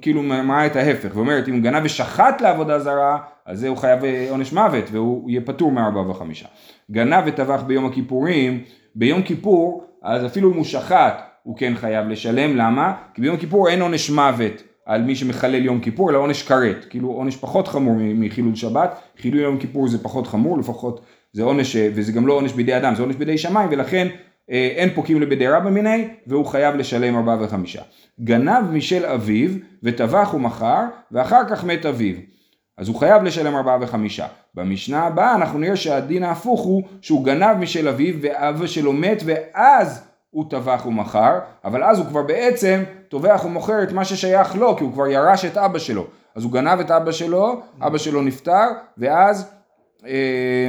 כאילו 0.00 0.22
מראה 0.22 0.66
את 0.66 0.76
ההפך 0.76 1.08
ואומרת 1.14 1.48
אם 1.48 1.54
הוא 1.54 1.62
גנב 1.62 1.84
ושחט 1.84 2.40
לעבודה 2.40 2.78
זרה 2.78 3.18
אז 3.46 3.60
זה 3.60 3.68
הוא 3.68 3.76
חייב 3.76 4.04
אה, 4.04 4.26
עונש 4.30 4.52
מוות 4.52 4.84
והוא 4.92 5.30
יהיה 5.30 5.40
פטור 5.40 5.72
מארבעה 5.72 6.10
וחמישה. 6.10 6.46
גנב 6.90 7.24
וטבח 7.26 7.62
ביום 7.62 7.86
הכיפורים, 7.86 8.62
ביום 8.94 9.22
כיפור 9.22 9.84
אז 10.02 10.26
אפילו 10.26 10.52
אם 10.52 10.56
הוא 10.56 10.64
שחט 10.64 11.22
הוא 11.42 11.56
כן 11.56 11.72
חייב 11.76 12.08
לשלם, 12.08 12.56
למה? 12.56 12.94
כי 13.14 13.20
ביום 13.20 13.36
כיפור 13.36 13.68
אין 13.68 13.82
עונש 13.82 14.10
מוות 14.10 14.62
על 14.88 15.02
מי 15.02 15.16
שמחלל 15.16 15.64
יום 15.64 15.80
כיפור, 15.80 16.10
אלא 16.10 16.18
עונש 16.18 16.42
כרת, 16.42 16.86
כאילו 16.90 17.08
עונש 17.08 17.36
פחות 17.36 17.68
חמור 17.68 17.94
מחילול 17.98 18.54
שבת, 18.54 19.00
חילול 19.20 19.40
יום 19.40 19.58
כיפור 19.58 19.88
זה 19.88 20.02
פחות 20.02 20.26
חמור, 20.26 20.58
לפחות 20.58 21.00
זה 21.32 21.42
עונש, 21.42 21.76
וזה 21.94 22.12
גם 22.12 22.26
לא 22.26 22.32
עונש 22.32 22.52
בידי 22.52 22.76
אדם, 22.76 22.94
זה 22.94 23.02
עונש 23.02 23.16
בידי 23.16 23.38
שמיים, 23.38 23.68
ולכן 23.72 24.08
אה, 24.50 24.68
אין 24.76 24.90
פוקים 24.94 25.20
לבדי 25.20 25.48
רבא 25.48 25.70
מיני, 25.70 26.08
והוא 26.26 26.46
חייב 26.46 26.74
לשלם 26.74 27.16
ארבעה 27.16 27.36
וחמישה. 27.40 27.82
גנב 28.20 28.70
משל 28.72 29.06
אביו, 29.06 29.50
וטבח 29.82 30.34
ומכר, 30.34 30.82
ואחר 31.12 31.42
כך 31.48 31.64
מת 31.64 31.86
אביו. 31.86 32.14
אז 32.78 32.88
הוא 32.88 32.96
חייב 32.96 33.22
לשלם 33.22 33.56
ארבעה 33.56 33.78
וחמישה. 33.80 34.26
במשנה 34.54 35.02
הבאה 35.02 35.34
אנחנו 35.34 35.58
נראה 35.58 35.76
שהדין 35.76 36.22
ההפוך 36.22 36.60
הוא 36.60 36.82
שהוא 37.00 37.24
גנב 37.24 37.56
משל 37.56 37.88
אביו 37.88 38.14
ואבא 38.20 38.66
שלו 38.66 38.92
מת 38.92 39.22
ואז 39.24 40.07
הוא 40.30 40.44
טבח 40.50 40.86
ומכר, 40.86 41.38
אבל 41.64 41.84
אז 41.84 41.98
הוא 41.98 42.06
כבר 42.06 42.22
בעצם 42.22 42.82
טובח 43.08 43.42
ומוכר 43.44 43.82
את 43.82 43.92
מה 43.92 44.04
ששייך 44.04 44.56
לו, 44.56 44.76
כי 44.76 44.84
הוא 44.84 44.92
כבר 44.92 45.06
ירש 45.06 45.44
את 45.44 45.56
אבא 45.56 45.78
שלו. 45.78 46.06
אז 46.34 46.44
הוא 46.44 46.52
גנב 46.52 46.80
את 46.80 46.90
אבא 46.90 47.12
שלו, 47.12 47.60
אבא 47.80 47.98
שלו 47.98 48.22
נפטר, 48.22 48.66
ואז 48.98 49.50
אה, 50.06 50.68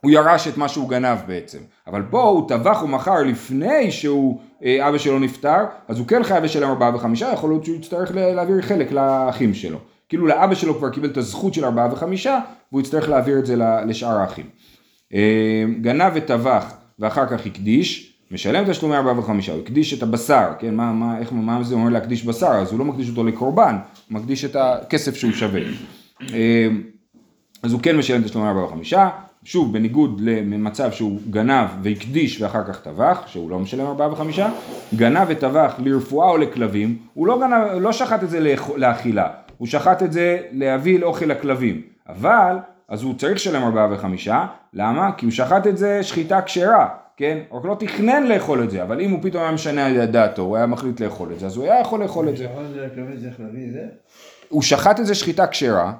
הוא 0.00 0.10
ירש 0.10 0.48
את 0.48 0.56
מה 0.56 0.68
שהוא 0.68 0.88
גנב 0.88 1.18
בעצם, 1.26 1.58
אבל 1.86 2.02
פה 2.10 2.22
הוא 2.22 2.48
טבח 2.48 2.82
ומכר 2.82 3.22
לפני 3.22 3.90
שהוא, 3.90 4.40
אה, 4.64 4.88
אבא 4.88 4.98
שלו 4.98 5.18
נפטר, 5.18 5.64
אז 5.88 5.98
הוא 5.98 6.06
כן 6.06 6.22
חייב 6.22 6.44
לשלם 6.44 6.68
ארבעה 6.68 6.94
וחמישה, 6.94 7.32
יכול 7.32 7.50
להיות 7.50 7.64
שהוא 7.64 7.76
יצטרך 7.76 8.10
להעביר 8.14 8.62
חלק 8.62 8.92
לאחים 8.92 9.54
שלו. 9.54 9.78
כאילו 10.08 10.26
לאבא 10.26 10.54
שלו 10.54 10.78
כבר 10.78 10.90
קיבל 10.90 11.08
את 11.08 11.16
הזכות 11.16 11.54
של 11.54 11.64
ארבעה 11.64 11.92
וחמישה, 11.92 12.40
והוא 12.72 12.80
יצטרך 12.80 13.08
להעביר 13.08 13.38
את 13.38 13.46
זה 13.46 13.56
לשאר 13.86 14.18
האחים. 14.18 14.46
אה, 15.14 15.64
גנב 15.80 16.12
וטבח 16.14 16.74
ואחר 16.98 17.26
כך 17.26 17.46
הקדיש, 17.46 18.15
משלם 18.30 18.70
תשלומי 18.70 18.96
ארבעה 18.96 19.18
וחמישה, 19.18 19.52
הוא 19.52 19.60
הקדיש 19.60 19.94
את 19.94 20.02
הבשר, 20.02 20.48
כן, 20.58 20.74
מה, 20.74 20.92
מה, 20.92 21.18
איך, 21.18 21.32
מה 21.32 21.62
זה 21.62 21.74
אומר 21.74 21.88
להקדיש 21.88 22.24
בשר, 22.24 22.46
אז 22.46 22.72
הוא 22.72 22.78
לא 22.78 22.84
מקדיש 22.84 23.08
אותו 23.08 23.24
לקורבן, 23.24 23.76
הוא 24.10 24.20
מקדיש 24.20 24.44
את 24.44 24.56
הכסף 24.56 25.16
שהוא 25.16 25.32
שווה. 25.32 25.60
אה, 26.34 26.68
אז 27.62 27.72
הוא 27.72 27.80
כן 27.80 27.96
משלם 27.96 28.22
תשלומי 28.22 28.48
ארבעה 28.48 28.64
וחמישה, 28.64 29.08
שוב 29.44 29.72
בניגוד 29.72 30.20
למצב 30.24 30.92
שהוא 30.92 31.20
גנב 31.30 31.68
והקדיש 31.82 32.42
ואחר 32.42 32.64
כך 32.64 32.80
טבח, 32.80 33.22
שהוא 33.26 33.50
לא 33.50 33.58
משלם 33.58 33.86
ארבעה 33.86 34.12
וחמישה, 34.12 34.48
גנב 34.94 35.26
וטבח 35.28 35.74
לרפואה 35.78 36.28
או 36.28 36.36
לכלבים, 36.36 36.96
הוא 37.14 37.26
לא, 37.26 37.40
גנב, 37.40 37.80
לא 37.80 37.92
שחט 37.92 38.22
את 38.22 38.30
זה 38.30 38.54
לאכילה, 38.76 39.28
הוא 39.58 39.68
שחט 39.68 40.02
את 40.02 40.12
זה 40.12 40.38
להביא 40.52 40.98
לאוכל 40.98 41.26
לכלבים, 41.26 41.82
אבל 42.08 42.56
אז 42.88 43.02
הוא 43.02 43.14
צריך 43.14 43.34
לשלם 43.34 43.62
ארבעה 43.62 43.88
וחמישה, 43.92 44.46
למה? 44.72 45.12
כי 45.12 45.26
הוא 45.26 45.32
שחט 45.32 45.66
את 45.66 45.78
זה 45.78 46.02
שחיטה 46.02 46.42
כשרה, 46.42 46.88
כן? 47.16 47.38
הוא 47.48 47.66
לא 47.66 47.76
תכנן 47.78 48.26
לאכול 48.26 48.64
את 48.64 48.70
זה, 48.70 48.82
אבל 48.82 49.00
אם 49.00 49.10
הוא 49.10 49.18
פתאום 49.22 49.42
היה 49.42 49.52
משנה 49.52 49.86
על 49.86 50.04
דעתו, 50.04 50.42
הוא 50.42 50.56
היה 50.56 50.66
מחליט 50.66 51.00
לאכול 51.00 51.32
את 51.32 51.38
זה, 51.38 51.46
אז 51.46 51.56
הוא 51.56 51.64
היה 51.64 51.80
יכול 51.80 52.02
לאכול 52.02 52.28
את 52.28 52.36
זה. 52.36 52.46
הוא 54.48 54.62
שחט 54.62 55.00
את 55.00 55.06
זה 55.06 55.14
שחיטה 55.14 55.46
כשרה, 55.46 55.92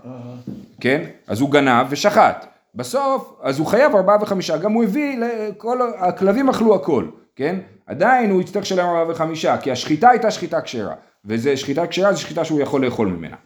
כן? 0.80 1.04
אז 1.26 1.40
הוא 1.40 1.50
גנב 1.50 1.86
ושחט. 1.90 2.46
בסוף, 2.74 3.32
אז 3.42 3.58
הוא 3.58 3.66
חייב 3.66 3.96
ארבעה 3.96 4.16
וחמישה, 4.22 4.56
גם 4.56 4.72
הוא 4.72 4.84
הביא, 4.84 5.18
לכל, 5.18 5.78
הכלבים 5.98 6.48
אכלו 6.48 6.74
הכל, 6.74 7.04
כן? 7.36 7.56
עדיין 7.86 8.30
הוא 8.30 8.40
יצטרך 8.40 8.62
לשלם 8.62 8.86
ארבעה 8.86 9.10
וחמישה, 9.10 9.56
כי 9.56 9.70
השחיטה 9.70 10.08
הייתה 10.08 10.30
שחיטה 10.30 10.60
כשרה, 10.60 10.94
וזה 11.24 11.56
שחיטה 11.56 11.86
כשרה 11.86 12.12
זה 12.12 12.18
שחיטה 12.18 12.44
שהוא 12.44 12.60
יכול 12.60 12.84
לאכול 12.84 13.08
ממנה. 13.08 13.36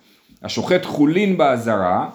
השוחט 0.43 0.85
חולין 0.85 1.39
באזהרה, 1.39 2.09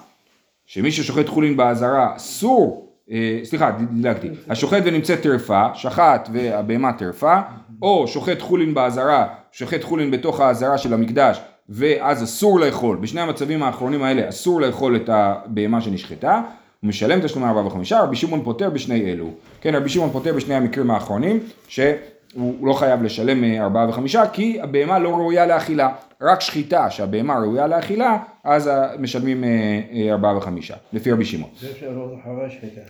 שמי 0.65 0.91
ששוחט 0.91 1.27
חולין 1.29 1.57
באזהרה 1.57 2.15
אסור, 2.15 2.81
אה, 2.81 2.94
סליחה, 3.43 3.71
דילגתי, 3.71 4.29
השוחט 4.50 4.81
ונמצאת 4.85 5.21
טרפה, 5.21 5.65
שחט 5.74 6.29
והבהמה 6.33 6.93
טרפה, 6.93 7.39
או 7.81 8.07
שוחט 8.07 8.41
חולין 8.41 8.74
באזהרה, 8.74 9.27
שוחט 9.51 9.83
חולין 9.83 10.12
בתוך 10.12 10.39
האזהרה 10.39 10.77
של 10.77 10.93
המקדש, 10.93 11.41
ואז 11.69 12.24
אסור 12.24 12.59
לאכול, 12.59 12.97
בשני 12.97 13.21
המצבים 13.21 13.63
האחרונים 13.63 14.03
האלה 14.03 14.29
אסור 14.29 14.62
לאכול 14.62 14.95
את 14.95 15.09
הבהמה 15.09 15.81
שנשחטה, 15.81 16.41
הוא 16.81 16.89
משלם 16.89 17.19
תשלומי 17.21 17.47
ארבעה 17.47 17.67
וחמישה, 17.67 18.01
רבי 18.01 18.15
שמעון 18.15 18.43
פוטר 18.43 18.69
בשני 18.69 19.12
אלו. 19.12 19.29
כן, 19.62 19.75
רבי 19.75 19.89
שמעון 19.89 20.09
פוטר 20.09 20.33
בשני 20.33 20.55
המקרים 20.55 20.91
האחרונים, 20.91 21.39
שהוא 21.67 22.67
לא 22.67 22.74
חייב 22.74 23.03
לשלם 23.03 23.43
אה, 23.43 23.63
ארבעה 23.63 23.89
וחמישה, 23.89 24.24
כי 24.33 24.62
הבהמה 24.62 25.00
לא 25.00 25.09
ראויה 25.09 25.45
לאכילה. 25.45 25.89
רק 26.22 26.41
שחיטה 26.41 26.89
שהבהמה 26.89 27.39
ראויה 27.39 27.67
לאכילה, 27.67 28.17
אז 28.43 28.69
משלמים 29.00 29.43
אה, 29.43 29.50
אה, 29.91 30.12
ארבעה 30.12 30.38
וחמישה, 30.38 30.75
לפי 30.93 31.12
רבי 31.12 31.25
שמעון. 31.25 31.50
זה 31.60 31.72
אפשר 31.72 31.91
אחרי 32.22 32.45
השחיטה. 32.45 32.81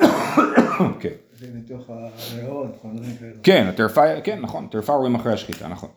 כן. 1.00 1.08
זה 1.38 1.46
מתוך 1.54 1.90
הריאות, 1.90 2.78
כאלו. 2.82 3.32
כן, 3.42 3.66
הטרפה, 3.68 4.20
כן, 4.24 4.40
נכון, 4.40 4.66
טרפה 4.70 4.92
רואים 4.92 5.14
אחרי 5.14 5.32
השחיטה, 5.32 5.68
נכון. 5.68 5.88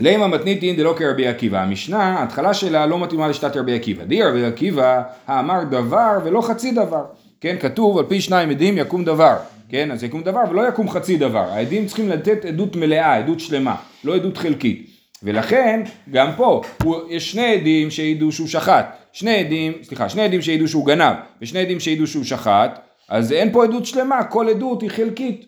לימה 0.00 0.26
מתניתין 0.28 0.76
דלא 0.76 0.94
כרבי 0.98 1.26
עקיבא. 1.26 1.62
המשנה, 1.62 2.18
ההתחלה 2.18 2.54
שלה 2.54 2.86
לא 2.86 2.98
מתאימה 2.98 3.28
לשיטת 3.28 3.56
רבי 3.56 3.74
עקיבא. 3.74 4.04
די 4.04 4.22
רבי 4.22 4.44
עקיבא 4.44 5.02
האמר 5.26 5.64
דבר 5.64 6.18
ולא 6.24 6.40
חצי 6.40 6.72
דבר. 6.72 7.04
כן, 7.40 7.56
כתוב 7.60 7.98
על 7.98 8.04
פי 8.04 8.20
שניים 8.20 8.50
עדים 8.50 8.78
יקום 8.78 9.04
דבר. 9.04 9.36
כן, 9.68 9.90
אז 9.90 10.04
יקום 10.04 10.22
דבר 10.22 10.40
ולא 10.50 10.68
יקום 10.68 10.90
חצי 10.90 11.16
דבר. 11.16 11.48
העדים 11.50 11.86
צריכים 11.86 12.08
לתת 12.08 12.44
עדות 12.44 12.76
מלאה, 12.76 13.16
עדות 13.16 13.40
שלמה, 13.40 13.76
לא 14.04 14.14
עדות 14.14 14.36
חלקית. 14.36 14.90
ולכן, 15.22 15.82
גם 16.10 16.30
פה, 16.36 16.62
הוא, 16.82 16.96
יש 17.08 17.32
שני 17.32 17.54
עדים 17.54 17.90
שהעידו 17.90 18.32
שהוא 18.32 18.48
שחט, 18.48 18.96
שני 19.12 19.38
עדים, 19.38 19.72
סליחה, 19.82 20.08
שני 20.08 20.22
עדים 20.22 20.42
שהעידו 20.42 20.68
שהוא 20.68 20.86
גנב, 20.86 21.14
ושני 21.42 21.60
עדים 21.60 21.80
שהעידו 21.80 22.06
שהוא 22.06 22.24
שחט, 22.24 22.80
אז 23.08 23.32
אין 23.32 23.52
פה 23.52 23.64
עדות 23.64 23.86
שלמה, 23.86 24.24
כל 24.24 24.48
עדות 24.48 24.82
היא 24.82 24.90
חלקית. 24.90 25.46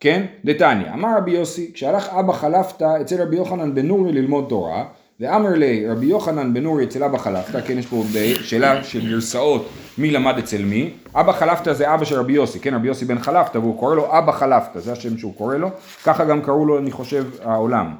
כן? 0.00 0.26
דתניא, 0.44 0.92
אמר 0.92 1.08
רבי 1.18 1.30
יוסי, 1.30 1.70
כשהלך 1.74 2.08
אבא 2.08 2.32
חלפתא 2.32 3.00
אצל 3.00 3.22
רבי 3.22 3.36
יוחנן 3.36 3.74
בן 3.74 3.86
נורי 3.86 4.12
ללמוד 4.12 4.46
תורה, 4.48 4.84
ואמר 5.22 5.54
לי 5.54 5.88
רבי 5.88 6.06
יוחנן 6.06 6.54
בן 6.54 6.62
נורי 6.62 6.84
אצל 6.84 7.04
אבא 7.04 7.18
חלפתא, 7.18 7.60
כן 7.60 7.78
יש 7.78 7.86
פה 7.86 8.04
שאלה 8.42 8.84
של 8.84 9.10
גרסאות 9.10 9.68
מי 9.98 10.10
למד 10.10 10.38
אצל 10.38 10.62
מי, 10.62 10.90
אבא 11.14 11.32
חלפתא 11.32 11.72
זה 11.72 11.94
אבא 11.94 12.04
של 12.04 12.18
רבי 12.18 12.32
יוסי, 12.32 12.60
כן 12.60 12.74
רבי 12.74 12.88
יוסי 12.88 13.04
בן 13.04 13.18
חלפתא 13.18 13.58
והוא 13.58 13.78
קורא 13.78 13.94
לו 13.94 14.18
אבא 14.18 14.32
חלפתא, 14.32 14.80
זה 14.80 14.92
השם 14.92 15.18
שהוא 15.18 15.34
קורא 15.34 15.56
לו, 15.56 15.70
ככה 16.04 16.24
גם 16.24 16.42
קראו 16.42 16.66
לו 16.66 16.78
אני 16.78 16.90
חושב 16.90 17.24
העולם, 17.42 17.94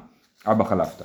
אבא 0.47 0.63
חלפתא, 0.63 1.03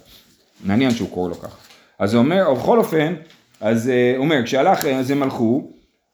מעניין 0.65 0.91
שהוא 0.91 1.11
קורא 1.11 1.29
לו 1.29 1.35
ככה, 1.35 1.57
אז 1.99 2.15
הוא 2.15 2.23
אומר, 2.23 2.55
בכל 2.55 2.79
אופן, 2.79 3.15
אז 3.61 3.89
אה, 3.89 4.15
הוא 4.17 4.25
אומר 4.25 4.43
כשהלך 4.45 4.85
אז 4.85 5.11
הם 5.11 5.23
הלכו 5.23 5.71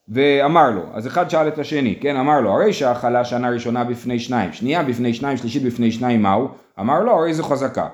ואמר 0.08 0.70
לו, 0.70 0.82
אז 0.94 1.06
אחד 1.06 1.30
שאל 1.30 1.48
את 1.48 1.58
השני, 1.58 1.98
כן, 2.00 2.16
אמר 2.16 2.40
לו, 2.40 2.50
הרי 2.50 2.72
שהאכלה 2.72 3.24
שנה 3.24 3.50
ראשונה 3.50 3.84
בפני 3.84 4.18
שניים, 4.18 4.52
שנייה 4.52 4.82
בפני 4.82 5.14
שניים, 5.14 5.36
שלישית 5.36 5.62
בפני 5.62 5.92
שניים, 5.92 6.22
מהו? 6.22 6.48
אמר 6.80 7.00
לו, 7.00 7.12
הרי 7.12 7.34
זו 7.34 7.42
חזקה. 7.42 7.86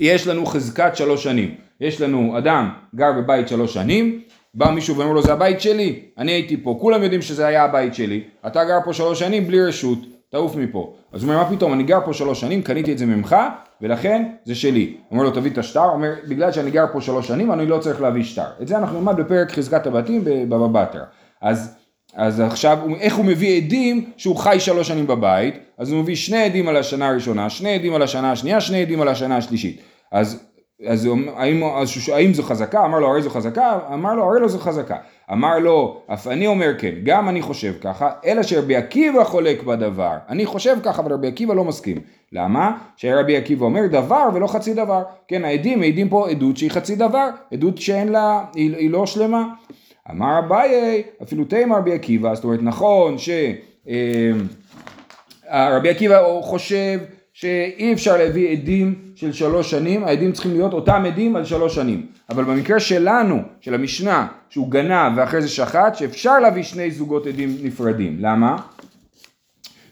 יש 0.00 0.26
לנו 0.26 0.46
חזקת 0.46 0.96
שלוש 0.96 1.24
שנים, 1.24 1.54
יש 1.80 2.00
לנו 2.00 2.38
אדם 2.38 2.70
גר 2.94 3.12
בבית 3.12 3.48
שלוש 3.48 3.74
שנים, 3.74 4.20
בא 4.54 4.70
מישהו 4.70 4.96
ואומר 4.96 5.12
לו 5.12 5.22
זה 5.22 5.32
הבית 5.32 5.60
שלי, 5.60 6.00
אני 6.18 6.32
הייתי 6.32 6.56
פה, 6.56 6.78
כולם 6.80 7.02
יודעים 7.02 7.22
שזה 7.22 7.46
היה 7.46 7.64
הבית 7.64 7.94
שלי, 7.94 8.22
אתה 8.46 8.64
גר 8.64 8.78
פה 8.84 8.92
שלוש 8.92 9.18
שנים 9.18 9.46
בלי 9.46 9.60
רשות, 9.62 9.98
תעוף 10.30 10.56
מפה. 10.56 10.94
אז 11.12 11.22
הוא 11.22 11.32
אומר 11.32 11.42
מה 11.42 11.56
פתאום, 11.56 11.72
אני 11.72 11.82
גר 11.82 11.98
פה 12.04 12.12
שלוש 12.12 12.40
שנים, 12.40 12.62
קניתי 12.62 12.92
את 12.92 12.98
זה 12.98 13.06
ממך, 13.06 13.36
ולכן 13.80 14.28
זה 14.44 14.54
שלי. 14.54 14.94
אומר 15.10 15.22
לו 15.22 15.30
תביא 15.30 15.50
את 15.50 15.58
השטר, 15.58 15.84
אומר 15.84 16.12
בגלל 16.28 16.52
שאני 16.52 16.70
גר 16.70 16.84
פה 16.92 17.00
שלוש 17.00 17.28
שנים 17.28 17.52
אני 17.52 17.66
לא 17.66 17.78
צריך 17.78 18.00
להביא 18.00 18.24
שטר. 18.24 18.46
את 18.62 18.68
זה 18.68 18.76
אנחנו 18.78 18.98
נלמד 18.98 19.16
בפרק 19.16 19.50
חזקת 19.50 19.86
הבתים 19.86 20.24
בבבא 20.24 20.82
בתרא. 20.82 21.02
אז, 21.40 21.76
אז 22.14 22.40
עכשיו 22.40 22.78
איך 23.00 23.14
הוא 23.14 23.24
מביא 23.24 23.56
עדים 23.56 24.10
שהוא 24.16 24.36
חי 24.36 24.56
שלוש 24.60 24.88
שנים 24.88 25.06
בבית, 25.06 25.54
אז 25.78 25.92
הוא 25.92 26.00
מביא 26.00 26.14
שני 26.14 26.42
עדים 26.42 26.68
על 26.68 26.76
השנה 26.76 27.08
הראשונה, 27.08 27.50
שני 27.50 27.74
עדים 27.74 27.94
על 27.94 28.02
השנה 28.02 28.32
השנייה, 28.32 28.60
שני 28.60 28.82
עדים 28.82 29.00
על 29.00 29.08
השנה 29.08 29.36
השלישית. 29.36 29.80
אז 30.12 30.50
אז 30.86 31.08
האם, 31.36 31.64
אז 31.64 31.90
האם 32.12 32.34
זו 32.34 32.42
חזקה? 32.42 32.84
אמר 32.84 32.98
לו 32.98 33.08
הרי 33.08 33.22
זו 33.22 33.30
חזקה? 33.30 33.78
אמר 33.94 34.14
לו 34.14 34.24
הרי 34.24 34.40
לא 34.40 34.48
זו 34.48 34.58
חזקה. 34.58 34.96
אמר 35.32 35.58
לו 35.58 36.00
אף 36.06 36.26
אני 36.26 36.46
אומר 36.46 36.72
כן, 36.78 36.94
גם 37.02 37.28
אני 37.28 37.42
חושב 37.42 37.74
ככה, 37.80 38.10
אלא 38.24 38.42
שרבי 38.42 38.76
עקיבא 38.76 39.24
חולק 39.24 39.62
בדבר. 39.62 40.16
אני 40.28 40.46
חושב 40.46 40.76
ככה 40.82 41.02
אבל 41.02 41.12
רבי 41.12 41.28
עקיבא 41.28 41.54
לא 41.54 41.64
מסכים. 41.64 41.96
למה? 42.32 42.78
שרבי 42.96 43.36
עקיבא 43.36 43.64
אומר 43.64 43.86
דבר 43.86 44.28
ולא 44.34 44.46
חצי 44.46 44.74
דבר. 44.74 45.02
כן, 45.28 45.44
העדים 45.44 45.78
מעידים 45.78 46.08
פה 46.08 46.30
עדות 46.30 46.56
שהיא 46.56 46.70
חצי 46.70 46.96
דבר, 46.96 47.28
עדות 47.52 47.78
שאין 47.78 48.08
לה, 48.08 48.44
היא, 48.54 48.76
היא 48.76 48.90
לא 48.90 49.06
שלמה. 49.06 49.44
אמר 50.10 50.38
אביי, 50.38 51.02
אפילו 51.22 51.44
תימא 51.44 51.74
רבי 51.74 51.92
עקיבא, 51.92 52.34
זאת 52.34 52.44
אומרת 52.44 52.60
נכון 52.62 53.16
שרבי 53.18 53.48
אה, 55.50 55.90
עקיבא 55.90 56.22
חושב 56.42 56.98
שאי 57.40 57.92
אפשר 57.92 58.16
להביא 58.16 58.48
עדים 58.50 58.94
של 59.14 59.32
שלוש 59.32 59.70
שנים, 59.70 60.04
העדים 60.04 60.32
צריכים 60.32 60.52
להיות 60.52 60.72
אותם 60.72 61.02
עדים 61.06 61.36
על 61.36 61.44
שלוש 61.44 61.74
שנים. 61.74 62.06
אבל 62.30 62.44
במקרה 62.44 62.80
שלנו, 62.80 63.42
של 63.60 63.74
המשנה, 63.74 64.26
שהוא 64.50 64.70
גנב 64.70 65.12
ואחרי 65.16 65.42
זה 65.42 65.48
שחט, 65.48 65.94
שאפשר 65.94 66.38
להביא 66.38 66.62
שני 66.62 66.90
זוגות 66.90 67.26
עדים 67.26 67.56
נפרדים. 67.62 68.16
למה? 68.20 68.56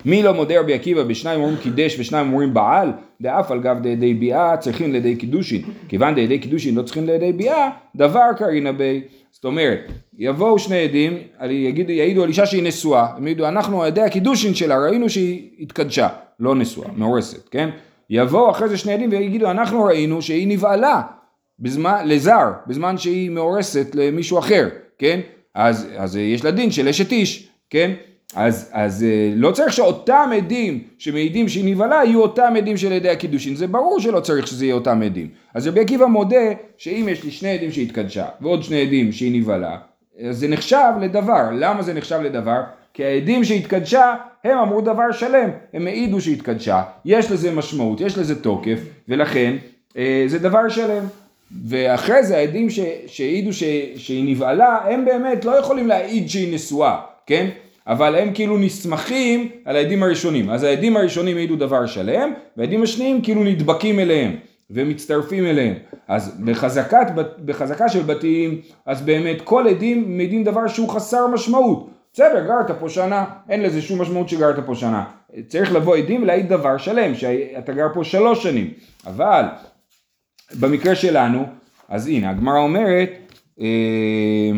מי 0.04 0.22
לא 0.22 0.34
מודה 0.34 0.60
רבי 0.60 0.74
עקיבא 0.74 1.02
בשניים 1.02 1.40
אומרים 1.40 1.56
קידש 1.56 1.96
ושניים 1.98 2.26
אומרים 2.26 2.54
בעל, 2.54 2.92
דאף 3.20 3.50
על 3.50 3.60
גב 3.60 3.76
דידי 3.82 4.14
ביאה 4.14 4.56
צריכים 4.56 4.92
לידי 4.92 5.16
קידושין. 5.16 5.62
כיוון 5.88 6.14
דידי 6.14 6.38
קידושין 6.38 6.74
לא 6.74 6.82
צריכים 6.82 7.06
לידי 7.06 7.32
ביאה, 7.32 7.70
דבר 7.96 8.26
קרינא 8.38 8.72
בי. 8.72 9.00
זאת 9.32 9.44
אומרת, 9.44 9.80
יבואו 10.18 10.58
שני 10.58 10.78
עדים, 10.78 11.18
יגידו, 11.50 11.92
יעידו 11.92 12.22
על 12.22 12.28
אישה 12.28 12.46
שהיא 12.46 12.62
נשואה, 12.62 13.06
הם 13.16 13.26
יגידו, 13.26 13.48
אנחנו 13.48 13.82
על 13.82 13.88
ידי 13.88 14.00
הקידושין 14.00 14.54
שלה 14.54 14.78
ראינו 14.78 15.08
שהיא 15.08 15.50
התקדשה, 15.60 16.08
לא 16.40 16.54
נשואה, 16.54 16.88
מאורסת, 16.96 17.48
כן? 17.48 17.70
יבואו 18.10 18.50
אחרי 18.50 18.68
זה 18.68 18.76
שני 18.76 18.92
עדים 18.92 19.10
ויגידו, 19.10 19.50
אנחנו 19.50 19.84
ראינו 19.84 20.22
שהיא 20.22 20.48
נבעלה 20.48 21.02
בזמן, 21.58 22.02
לזר, 22.04 22.52
בזמן 22.66 22.98
שהיא 22.98 23.30
מאורסת 23.30 23.94
למישהו 23.94 24.38
אחר, 24.38 24.68
כן? 24.98 25.20
אז, 25.54 25.88
אז 25.96 26.16
יש 26.16 26.44
לה 26.44 26.50
דין 26.50 26.70
של 26.70 26.88
אשת 26.88 27.12
איש, 27.12 27.48
כן? 27.70 27.90
אז, 28.34 28.70
אז 28.72 29.02
אה, 29.02 29.32
לא 29.36 29.50
צריך 29.50 29.72
שאותם 29.72 30.30
עדים 30.36 30.82
שמעידים 30.98 31.48
שהיא 31.48 31.64
נבהלה 31.64 32.04
יהיו 32.04 32.22
אותם 32.22 32.54
עדים 32.56 32.76
של 32.76 32.92
ידי 32.92 33.08
הקידושין, 33.08 33.56
זה 33.56 33.66
ברור 33.66 34.00
שלא 34.00 34.20
צריך 34.20 34.46
שזה 34.46 34.64
יהיה 34.64 34.74
אותם 34.74 35.02
עדים. 35.02 35.28
אז 35.54 35.66
רבי 35.66 35.80
עקיבא 35.80 36.06
מודה 36.06 36.52
שאם 36.76 37.06
יש 37.10 37.24
לי 37.24 37.30
שני 37.30 37.48
עדים 37.48 37.72
שהתקדשה 37.72 38.26
ועוד 38.40 38.62
שני 38.62 38.82
עדים 38.82 39.12
שהיא 39.12 39.40
נבהלה, 39.40 39.78
אז 40.28 40.38
זה 40.38 40.48
נחשב 40.48 40.92
לדבר. 41.00 41.50
למה 41.52 41.82
זה 41.82 41.94
נחשב 41.94 42.20
לדבר? 42.20 42.60
כי 42.98 43.04
העדים 43.04 43.44
שהתקדשה 43.44 44.14
הם 44.44 44.58
אמרו 44.58 44.80
דבר 44.80 45.12
שלם, 45.12 45.50
הם 45.74 45.86
העידו 45.86 46.20
שהתקדשה, 46.20 46.82
יש 47.04 47.30
לזה 47.30 47.52
משמעות, 47.52 48.00
יש 48.00 48.18
לזה 48.18 48.42
תוקף, 48.42 48.78
ולכן 49.08 49.56
אה, 49.96 50.24
זה 50.26 50.38
דבר 50.38 50.68
שלם. 50.68 51.04
ואחרי 51.68 52.22
זה 52.22 52.36
העדים 52.36 52.68
שהעידו 53.06 53.52
שהיא 53.96 54.30
נבהלה, 54.30 54.78
הם 54.84 55.04
באמת 55.04 55.44
לא 55.44 55.50
יכולים 55.58 55.86
להעיד 55.86 56.28
שהיא 56.28 56.54
נשואה, 56.54 57.00
כן? 57.26 57.48
אבל 57.86 58.14
הם 58.14 58.32
כאילו 58.34 58.58
נסמכים 58.58 59.48
על 59.64 59.76
העדים 59.76 60.02
הראשונים. 60.02 60.50
אז 60.50 60.62
העדים 60.62 60.96
הראשונים 60.96 61.36
העידו 61.36 61.56
דבר 61.56 61.86
שלם, 61.86 62.32
והעדים 62.56 62.82
השניים 62.82 63.22
כאילו 63.22 63.44
נדבקים 63.44 64.00
אליהם 64.00 64.36
ומצטרפים 64.70 65.46
אליהם. 65.46 65.74
אז 66.08 66.40
בחזקת, 66.44 67.06
בחזקה 67.44 67.88
של 67.88 68.02
בתים, 68.02 68.60
אז 68.86 69.02
באמת 69.02 69.42
כל 69.44 69.68
עדים 69.68 70.16
מעידים 70.16 70.44
דבר 70.44 70.68
שהוא 70.68 70.88
חסר 70.88 71.26
משמעות. 71.26 71.97
בסדר, 72.12 72.46
גרת 72.46 72.70
פה 72.80 72.88
שנה, 72.88 73.24
אין 73.48 73.62
לזה 73.62 73.82
שום 73.82 74.02
משמעות 74.02 74.28
שגרת 74.28 74.66
פה 74.66 74.74
שנה. 74.74 75.04
צריך 75.48 75.72
לבוא 75.72 75.96
עדים 75.96 76.22
ולהעיד 76.22 76.48
דבר 76.48 76.76
שלם, 76.76 77.14
שאתה 77.14 77.72
גר 77.72 77.86
פה 77.94 78.04
שלוש 78.04 78.42
שנים. 78.42 78.70
אבל 79.06 79.44
במקרה 80.60 80.94
שלנו, 80.94 81.44
אז 81.88 82.06
הנה, 82.06 82.30
הגמרא 82.30 82.58
אומרת, 82.58 83.10
אה, 83.60 84.50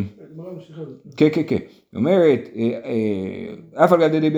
כן, 1.16 1.28
כן, 1.32 1.42
כן. 1.46 1.56
היא 1.92 1.98
אומרת, 1.98 2.48
אה, 2.56 2.70
אה, 2.84 3.84
אף 3.84 3.92
על 3.92 4.00
גב 4.00 4.10
די 4.10 4.30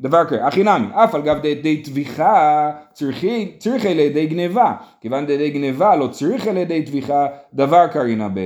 דבר 0.00 0.24
כזה, 0.24 0.46
הכי 0.46 0.62
נמי, 0.62 0.86
אף 0.92 1.14
על 1.14 1.22
גב 1.22 1.38
די 1.42 1.82
טביחה 1.82 2.70
צריכי 2.92 3.94
לידי 3.94 4.26
גניבה, 4.26 4.72
כיוון 5.00 5.26
די 5.26 5.50
גניבה 5.50 5.96
לא 5.96 6.06
צריך 6.06 6.46
לידי 6.46 6.82
טביחה, 6.82 7.26
דבר 7.54 7.86
קרינה 7.86 8.28
ב... 8.34 8.40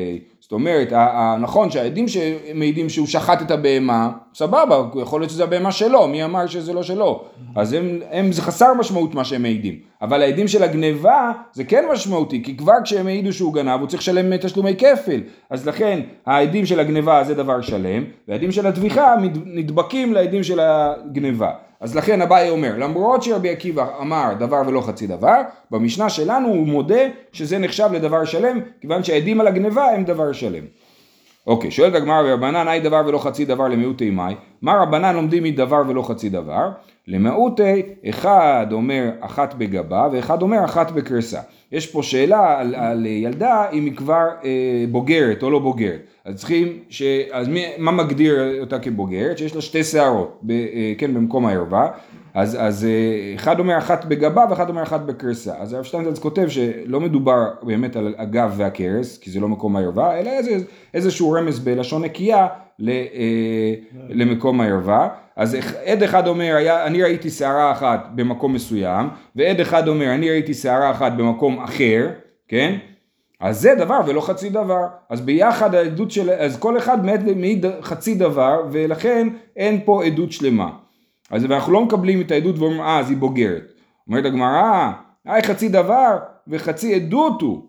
זאת 0.51 0.53
אומרת, 0.53 0.93
נכון 1.41 1.71
שהעדים 1.71 2.07
שמעידים 2.09 2.89
שהוא 2.89 3.07
שחט 3.07 3.43
את 3.43 3.51
הבהמה, 3.51 4.11
סבבה, 4.35 4.83
יכול 5.03 5.21
להיות 5.21 5.31
שזה 5.31 5.45
הבהמה 5.45 5.73
שלו, 5.73 6.09
מי 6.09 6.25
אמר 6.25 6.47
שזה 6.47 6.73
לא 6.73 6.83
שלו? 6.83 7.25
אז 7.57 7.73
הם, 7.73 8.01
הם, 8.11 8.33
זה 8.33 8.43
חסר 8.43 8.75
משמעות 8.75 9.15
מה 9.15 9.25
שהם 9.25 9.43
מעידים. 9.43 9.75
אבל 10.03 10.23
העדים 10.23 10.49
של 10.49 10.63
הגניבה 10.63 11.33
זה 11.53 11.65
כן 11.65 11.85
משמעותי, 11.93 12.43
כי 12.45 12.57
כבר 12.57 12.75
כשהם 12.85 13.07
העידו 13.07 13.33
שהוא 13.33 13.55
גנב 13.55 13.81
הוא 13.81 13.89
צריך 13.89 14.03
לשלם 14.03 14.37
תשלומי 14.37 14.77
כפל. 14.77 15.21
אז 15.51 15.69
לכן 15.69 16.01
העדים 16.27 16.67
של 16.67 16.81
הגניבה 16.81 17.25
זה 17.25 17.35
דבר 17.35 17.61
שלם, 17.61 18.05
והעדים 18.29 18.53
של 18.53 18.67
הטביחה 18.67 19.15
נדבקים 19.47 20.13
לעדים 20.13 20.43
של 20.43 20.61
הגניבה. 20.61 21.51
אז 21.81 21.97
לכן 21.97 22.23
אביי 22.23 22.51
אומר, 22.51 22.79
למרות 22.79 23.23
שרבי 23.23 23.51
עקיבא 23.51 23.87
אמר 24.01 24.33
דבר 24.39 24.63
ולא 24.67 24.81
חצי 24.81 25.07
דבר, 25.07 25.41
במשנה 25.71 26.09
שלנו 26.09 26.49
הוא 26.49 26.67
מודה 26.67 27.01
שזה 27.33 27.59
נחשב 27.59 27.89
לדבר 27.93 28.25
שלם, 28.25 28.61
כיוון 28.81 29.05
שהעדים 29.05 29.41
על 29.41 29.47
הגניבה 29.47 29.85
הם 29.85 30.05
דבר 30.05 30.33
שלם. 30.33 30.65
אוקיי, 31.47 31.71
שואלת 31.71 31.95
הגמרא 31.95 32.33
רבנן, 32.33 32.69
היי 32.69 32.81
דבר 32.81 33.03
ולא 33.07 33.19
חצי 33.19 33.45
דבר 33.45 33.69
למיעוטי 33.69 34.11
מאי? 34.11 34.35
מה 34.63 34.83
רבנן 34.83 35.15
לומדים 35.15 35.43
מדבר 35.43 35.83
ולא 35.89 36.03
חצי 36.03 36.29
דבר? 36.29 36.71
למיעוטי, 37.07 37.83
אחד 38.09 38.67
אומר 38.73 39.11
אחת 39.21 39.55
בגבה 39.55 40.09
ואחד 40.13 40.43
אומר 40.43 40.65
אחת 40.65 40.91
בקרסה. 40.91 41.41
יש 41.73 41.87
פה 41.87 42.03
שאלה 42.03 42.61
על, 42.61 42.75
על 42.75 43.07
ילדה 43.07 43.71
אם 43.73 43.85
היא 43.85 43.97
כבר 43.97 44.27
אה, 44.45 44.85
בוגרת 44.91 45.43
או 45.43 45.51
לא 45.51 45.59
בוגרת. 45.59 46.01
אז 46.25 46.35
צריכים, 46.35 46.79
ש... 46.89 47.03
אז 47.31 47.49
מי, 47.49 47.65
מה 47.79 47.91
מגדיר 47.91 48.61
אותה 48.61 48.79
כבוגרת? 48.79 49.39
שיש 49.39 49.55
לה 49.55 49.61
שתי 49.61 49.85
שערות, 49.85 50.39
ב, 50.43 50.51
אה, 50.51 50.93
כן, 50.99 51.15
במקום 51.15 51.47
הערווה. 51.47 51.89
אז, 52.35 52.57
אז 52.61 52.85
אה, 52.85 53.35
אחד 53.35 53.59
אומר 53.59 53.79
אחת 53.79 54.05
בגבה 54.05 54.47
ואחד 54.51 54.69
אומר 54.69 54.83
אחת 54.83 55.01
בקרסה. 55.01 55.55
אז 55.59 55.73
הרב 55.73 55.85
שטיינזלץ 55.85 56.19
כותב 56.19 56.49
שלא 56.49 57.01
מדובר 57.01 57.45
באמת 57.63 57.97
על 57.97 58.15
הגב 58.19 58.55
והקרס, 58.57 59.19
כי 59.19 59.31
זה 59.31 59.41
לא 59.41 59.49
מקום 59.49 59.77
הערווה, 59.77 60.19
אלא 60.19 60.31
איזה, 60.31 60.51
איזשהו 60.95 61.33
רמז 61.33 61.59
בלשון 61.59 62.05
נקייה 62.05 62.47
ל, 62.79 62.91
אה, 62.91 63.75
למקום 64.09 64.61
הערווה. 64.61 65.09
אז 65.37 65.57
עד 65.85 66.03
אחד 66.03 66.29
אומר, 66.29 66.55
היה, 66.57 66.87
אני 66.87 67.03
ראיתי 67.03 67.31
שערה 67.31 67.73
אחת 67.73 68.09
במקום 68.15 68.53
מסוים, 68.53 69.09
ועד 69.37 69.61
אחד 69.61 69.89
אומר, 69.89 70.15
אני 70.15 70.31
ראיתי 70.31 70.55
שערה 70.55 70.91
אחת 70.91 71.13
במקום 71.13 71.59
אחר, 71.59 72.09
כן? 72.49 72.79
אז 73.41 73.61
זה 73.61 73.75
דבר 73.75 74.01
ולא 74.07 74.21
חצי 74.21 74.49
דבר. 74.49 74.87
אז 75.09 75.21
ביחד 75.21 75.75
העדות 75.75 76.11
של, 76.11 76.31
אז 76.31 76.59
כל 76.59 76.79
אחד 76.79 76.99
מעיד 77.37 77.67
חצי 77.83 78.15
דבר, 78.15 78.63
ולכן 78.71 79.29
אין 79.57 79.81
פה 79.85 80.05
עדות 80.05 80.33
שלמה. 80.33 80.71
אז 81.31 81.45
אנחנו 81.45 81.73
לא 81.73 81.81
מקבלים 81.85 82.21
את 82.21 82.31
העדות 82.31 82.59
ואומרים, 82.59 82.81
אה, 82.81 82.99
אז 82.99 83.11
היא 83.11 83.17
בוגרת. 83.17 83.73
אומרת 84.09 84.25
הגמרא, 84.25 84.93
אה, 85.29 85.43
חצי 85.43 85.69
דבר 85.69 86.19
וחצי 86.49 86.95
עדות 86.95 87.43
הוא. 87.43 87.63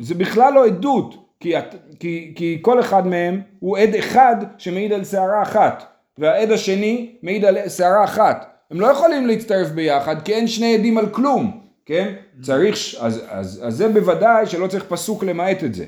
זה 0.00 0.14
בכלל 0.14 0.54
לא 0.54 0.66
עדות, 0.66 1.14
כי, 1.40 1.54
כי, 2.00 2.32
כי 2.36 2.58
כל 2.62 2.80
אחד 2.80 3.06
מהם 3.06 3.40
הוא 3.58 3.78
עד 3.78 3.94
אחד 3.94 4.36
שמעיד 4.58 4.92
על 4.92 5.04
שערה 5.04 5.42
אחת. 5.42 5.84
והעד 6.18 6.50
השני 6.50 7.16
מעיד 7.22 7.44
על 7.44 7.68
שערה 7.68 8.04
אחת. 8.04 8.56
הם 8.70 8.80
לא 8.80 8.86
יכולים 8.86 9.26
להצטרף 9.26 9.68
ביחד 9.68 10.22
כי 10.22 10.34
אין 10.34 10.46
שני 10.46 10.74
עדים 10.74 10.98
על 10.98 11.08
כלום, 11.08 11.60
כן? 11.86 12.12
צריך, 12.42 12.76
אז, 13.00 13.22
אז, 13.28 13.60
אז 13.64 13.76
זה 13.76 13.88
בוודאי 13.88 14.46
שלא 14.46 14.66
צריך 14.66 14.84
פסוק 14.88 15.24
למעט 15.24 15.64
את 15.64 15.74
זה. 15.74 15.84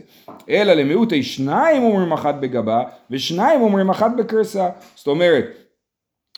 אלא 0.50 0.72
למיעוטי 0.72 1.22
שניים 1.22 1.82
אומרים 1.82 2.12
אחת 2.12 2.34
בגבה 2.34 2.82
ושניים 3.10 3.60
אומרים 3.60 3.90
אחת 3.90 4.10
בקרסה. 4.18 4.68
זאת 4.94 5.06
אומרת, 5.06 5.44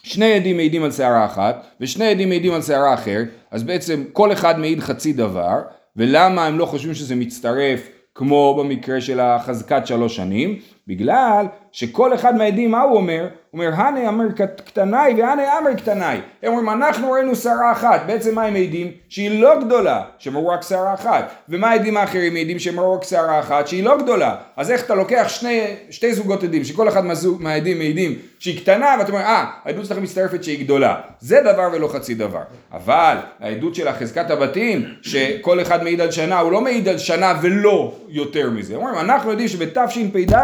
שני 0.03 0.33
עדים 0.33 0.57
מעידים 0.57 0.85
על 0.85 0.93
שערה 0.93 1.25
אחת 1.25 1.67
ושני 1.81 2.07
עדים 2.07 2.29
מעידים 2.29 2.53
על 2.53 2.63
שערה 2.63 2.95
אחרת, 2.95 3.29
אז 3.51 3.63
בעצם 3.63 4.05
כל 4.13 4.33
אחד 4.33 4.59
מעיד 4.59 4.81
חצי 4.81 5.13
דבר, 5.13 5.61
ולמה 5.97 6.47
הם 6.47 6.59
לא 6.59 6.67
חושבים 6.67 6.95
שזה 6.95 7.17
מצטרף 7.17 7.89
כמו 8.15 8.57
במקרה 8.59 9.01
של 9.01 9.21
החזקת 9.21 9.87
שלוש 9.87 10.17
שנים? 10.17 10.59
בגלל 10.87 11.47
שכל 11.73 12.15
אחד 12.15 12.37
מהעדים 12.37 12.71
מה 12.71 12.81
הוא 12.81 12.97
אומר? 12.97 13.29
אומר 13.55 13.71
הנה 13.75 14.09
אמר 14.09 14.25
קטנאי 14.65 15.15
והנה 15.19 15.59
אמר 15.59 15.75
קטנאי. 15.75 16.21
הם 16.43 16.53
אומרים 16.53 16.69
אנחנו 16.69 17.13
ראינו 17.13 17.37
שערה 17.37 17.73
אחת. 17.73 18.01
בעצם 18.07 18.35
מה 18.35 18.45
הם 18.45 18.53
מעידים? 18.53 18.93
שהיא 19.09 19.41
לא 19.43 19.61
גדולה, 19.61 20.03
שהם 20.19 20.37
ראו 20.37 20.49
רק 20.49 20.63
שערה 20.63 20.95
אחת. 20.95 21.31
ומה 21.49 21.71
העדים 21.71 21.97
האחרים 21.97 22.33
מעידים 22.33 22.59
שהם 22.59 22.81
ראו 22.81 22.95
רק 22.95 23.05
שערה 23.05 23.41
אחת 23.41 23.69
שהיא 23.69 23.85
לא 23.85 23.99
גדולה. 23.99 24.35
אז 24.57 24.71
איך 24.71 24.85
אתה 24.85 24.95
לוקח 24.95 25.25
שני, 25.29 25.77
שתי 25.91 26.15
זוגות 26.15 26.45
עדים 26.45 26.65
שכל 26.65 26.89
אחד 26.89 27.03
מהעדים 27.39 27.79
מעידים 27.79 28.19
שהיא 28.39 28.61
קטנה 28.61 28.97
ואתה 28.99 29.13
אומר 29.13 29.23
אה 29.23 29.45
העדות 29.65 29.85
שלכם 29.85 30.03
מצטרפת 30.03 30.45
שהיא 30.45 30.65
גדולה. 30.65 31.01
זה 31.21 31.41
דבר 31.41 31.69
ולא 31.73 31.89
חצי 31.89 32.15
דבר. 32.15 32.43
אבל 32.73 33.17
העדות 33.41 33.75
של 33.75 33.89
החזקת 33.89 34.31
הבתים 34.31 34.85
שכל 35.03 35.61
אחד 35.61 35.83
מעיד 35.83 36.01
על 36.01 36.11
שנה 36.11 36.39
הוא 36.39 36.53
לא 36.53 36.61
מעיד 36.61 36.89
על 36.89 36.99
שנה 36.99 37.39
ולא 37.43 37.95
יותר 38.09 38.51
מזה. 38.51 38.75
אומרים 38.75 38.95
אנחנו 38.95 39.31
יודעים 39.31 39.49
שבתשפ"ד 39.49 40.35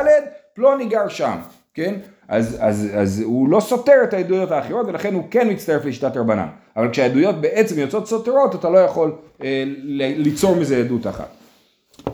פלוני 0.55 0.87
גר 0.87 1.09
שם, 1.09 1.37
כן? 1.75 1.95
אז, 2.29 2.57
אז, 2.61 2.89
אז 2.95 3.21
הוא 3.21 3.49
לא 3.49 3.61
סותר 3.61 4.01
את 4.05 4.15
העדויות 4.15 4.51
האחרות 4.51 4.87
ולכן 4.87 5.15
הוא 5.15 5.25
כן 5.31 5.51
מצטרף 5.51 5.85
לשיטת 5.85 6.17
רבנן. 6.17 6.47
אבל 6.77 6.91
כשהעדויות 6.91 7.41
בעצם 7.41 7.79
יוצאות 7.79 8.07
סותרות 8.09 8.55
אתה 8.55 8.71
לא 8.71 8.79
יכול 8.79 9.13
אה, 9.45 9.65
ליצור 9.97 10.57
מזה 10.57 10.77
עדות 10.77 11.07
אחת. 11.07 11.29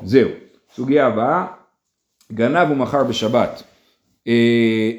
זהו. 0.04 0.28
סוגיה 0.74 1.06
הבאה, 1.06 1.46
גנב 2.32 2.70
ומכר 2.70 3.04
בשבת. 3.04 3.62
אה, 4.28 4.90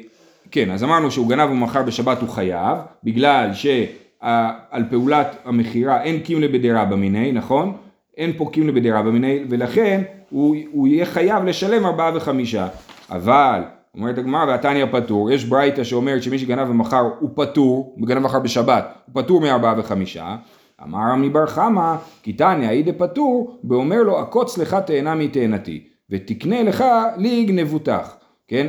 כן, 0.50 0.70
אז 0.70 0.84
אמרנו 0.84 1.10
שהוא 1.10 1.28
גנב 1.28 1.50
ומכר 1.50 1.82
בשבת 1.82 2.20
הוא 2.20 2.28
חייב, 2.28 2.78
בגלל 3.04 3.50
שעל 3.54 4.84
פעולת 4.90 5.36
המכירה 5.44 6.02
אין 6.02 6.20
קימלה 6.20 6.48
בדירה 6.48 6.84
במיני, 6.84 7.32
נכון? 7.32 7.76
אין 8.16 8.32
פה 8.36 8.50
קימלה 8.52 8.72
בדירה 8.72 9.02
במיני, 9.02 9.44
ולכן 9.48 10.02
הוא, 10.30 10.56
הוא 10.72 10.88
יהיה 10.88 11.06
חייב 11.06 11.44
לשלם 11.44 11.86
ארבעה 11.86 12.16
וחמישה. 12.16 12.68
אבל, 13.10 13.60
אומרת 13.96 14.18
הגמרא, 14.18 14.44
והתניא 14.44 14.86
פטור, 14.92 15.30
יש 15.30 15.44
ברייתא 15.44 15.84
שאומרת 15.84 16.22
שמי 16.22 16.38
שגנב 16.38 16.70
ומכר 16.70 17.10
הוא 17.18 17.30
פטור, 17.34 17.94
הוא 17.98 18.08
גנב 18.08 18.18
ומכר 18.18 18.38
בשבת, 18.38 18.94
הוא 19.06 19.22
פטור 19.22 19.40
מארבעה 19.40 19.74
וחמישה. 19.78 20.36
אמר 20.82 20.98
רמי 21.12 21.28
בר 21.30 21.46
חמא, 21.46 21.96
כי 22.22 22.32
תניא 22.32 22.70
אידה 22.70 22.92
פטור, 22.92 23.58
ואומר 23.64 24.02
לו, 24.02 24.18
עקוץ 24.18 24.58
לך 24.58 24.76
תאנה 24.86 25.14
מתאנתי, 25.14 25.84
ותקנה 26.10 26.62
לך 26.62 26.84
לי 27.16 27.44
גנבותך, 27.44 28.14
כן? 28.48 28.66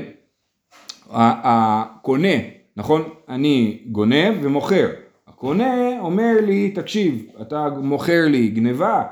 הקונה, 1.09 2.37
נכון? 2.77 3.03
אני 3.29 3.81
גונב 3.91 4.35
ומוכר. 4.41 4.87
הקונה 5.27 5.99
אומר 5.99 6.33
לי, 6.41 6.69
תקשיב, 6.69 7.25
אתה 7.41 7.69
מוכר 7.81 8.25
לי 8.27 8.47
גניבה, 8.47 9.03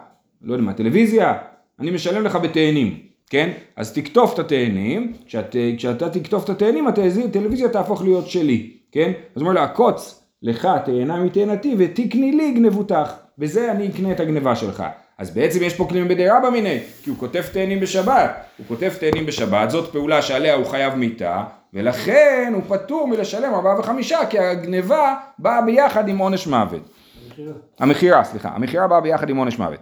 לא 0.41 0.53
יודע 0.53 0.65
מה, 0.65 0.73
טלוויזיה, 0.73 1.33
אני 1.79 1.91
משלם 1.91 2.23
לך 2.23 2.35
בתאנים. 2.35 3.12
כן? 3.29 3.49
אז 3.75 3.93
תקטוף 3.93 4.33
את 4.33 4.39
התאנים, 4.39 5.13
כשאת, 5.25 5.55
כשאתה 5.77 6.09
תקטוף 6.09 6.43
את 6.43 6.49
התאנים 6.49 6.87
הטלוויזיה 6.87 7.69
תהפוך 7.69 8.03
להיות 8.03 8.27
שלי, 8.27 8.71
כן? 8.91 9.11
אז 9.35 9.41
הוא 9.41 9.49
אומר 9.49 9.53
לה, 9.53 9.63
עקוץ 9.63 10.23
לך 10.41 10.67
תאנה 10.85 11.23
מתאנתי 11.23 11.75
ותקני 11.77 12.31
לי 12.31 12.51
גנבותך, 12.51 13.13
וזה 13.39 13.71
אני 13.71 13.87
אקנה 13.87 14.11
את 14.11 14.19
הגנבה 14.19 14.55
שלך. 14.55 14.83
אז 15.17 15.31
בעצם 15.31 15.63
יש 15.63 15.73
פה 15.73 15.85
כלים 15.89 16.07
בדירה 16.07 16.39
במיני, 16.39 16.79
כי 17.03 17.09
הוא 17.09 17.17
כותב 17.17 17.43
תאנים 17.53 17.79
בשבת, 17.79 18.31
הוא 18.57 18.65
כותב 18.67 18.91
תאנים 18.99 19.25
בשבת, 19.25 19.69
זאת 19.69 19.91
פעולה 19.91 20.21
שעליה 20.21 20.53
הוא 20.53 20.65
חייב 20.65 20.95
מיתה, 20.95 21.43
ולכן 21.73 22.51
הוא 22.55 22.63
פטור 22.67 23.07
מלשלם 23.07 23.53
ארבעה 23.53 23.79
וחמישה, 23.79 24.19
כי 24.29 24.39
הגנבה 24.39 25.15
באה 25.39 25.61
ביחד 25.61 26.07
עם 26.07 26.17
עונש 26.17 26.47
מוות. 26.47 26.81
המכירה. 27.29 27.53
המכירה, 27.79 28.23
סליחה, 28.23 28.49
המכירה 28.49 28.87
באה 28.87 29.01
ביחד 29.01 29.29
עם 29.29 29.37
עונש 29.37 29.59
מוות. 29.59 29.79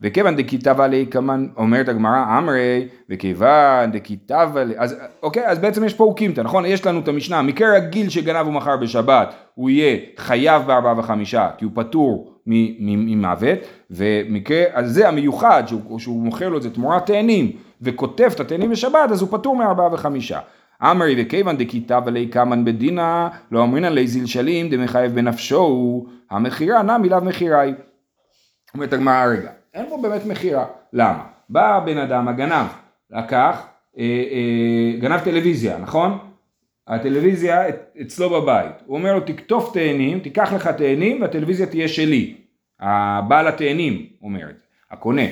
וכיוון 0.00 0.36
דכיתב 0.36 0.80
עלי 0.80 1.06
כמן, 1.10 1.46
אומרת 1.56 1.88
הגמרא 1.88 2.38
אמרי, 2.38 2.88
וכיוון 3.10 3.92
דכיתב 3.92 4.50
עלי, 4.56 4.74
אז 4.78 4.96
אוקיי, 5.22 5.46
אז 5.46 5.58
בעצם 5.58 5.84
יש 5.84 5.94
פה 5.94 6.04
אוקימתא, 6.04 6.40
נכון? 6.40 6.66
יש 6.66 6.86
לנו 6.86 7.00
את 7.00 7.08
המשנה, 7.08 7.42
מקרה 7.42 7.74
רגיל 7.74 8.08
שגנב 8.08 8.46
ומכר 8.46 8.76
בשבת, 8.76 9.34
הוא 9.54 9.70
יהיה 9.70 9.98
חייב 10.16 10.62
בארבעה 10.66 10.98
וחמישה, 10.98 11.48
כי 11.58 11.64
הוא 11.64 11.72
פטור 11.74 12.32
ממוות, 12.46 13.58
ומקרה, 13.90 14.64
אז 14.72 14.94
זה 14.94 15.08
המיוחד, 15.08 15.62
שהוא, 15.66 15.98
שהוא 15.98 16.22
מוכר 16.22 16.48
לו 16.48 16.56
את 16.56 16.62
זה 16.62 16.70
תמורת 16.70 17.06
תאנים, 17.06 17.52
וכותב 17.82 18.30
את 18.34 18.40
התאנים 18.40 18.70
בשבת, 18.70 19.10
אז 19.10 19.20
הוא 19.20 19.28
פטור 19.32 19.56
מארבעה 19.56 19.94
וחמישה. 19.94 20.38
אמרי 20.82 21.14
וכיוון 21.18 21.56
דכיתב 21.56 22.02
עלי 22.06 22.26
קמן 22.26 22.64
בדינה, 22.64 23.28
לא 23.50 23.62
אמרינן 23.62 23.92
לי 23.92 24.06
זלשלים 24.06 24.68
דמחייב 24.68 25.14
בנפשו, 25.14 26.06
המכירה 26.30 26.82
נמי 26.82 27.08
לאו 27.08 27.20
מכירה 27.20 27.60
היא. 27.60 27.74
אומרת 28.74 28.92
הגמרא 28.92 29.24
רגע, 29.24 29.50
אין 29.76 29.86
פה 29.88 29.98
באמת 30.02 30.26
מכירה, 30.26 30.64
למה? 30.92 31.24
בא 31.48 31.80
בן 31.84 31.98
אדם, 31.98 32.28
הגנב, 32.28 32.66
לקח, 33.10 33.66
אה, 33.98 34.04
אה, 34.04 35.00
גנב 35.00 35.20
טלוויזיה, 35.20 35.78
נכון? 35.78 36.18
הטלוויזיה 36.86 37.62
אצלו 38.02 38.30
בבית, 38.30 38.72
הוא 38.86 38.96
אומר 38.98 39.14
לו 39.14 39.20
תקטוף 39.20 39.72
תאנים, 39.72 40.20
תיקח 40.20 40.52
לך 40.52 40.66
תאנים 40.68 41.22
והטלוויזיה 41.22 41.66
תהיה 41.66 41.88
שלי. 41.88 42.34
הבעל 42.80 43.48
התאנים 43.48 44.06
אומר 44.22 44.42
את 44.42 44.54
זה, 44.56 44.62
הקונה. 44.90 45.22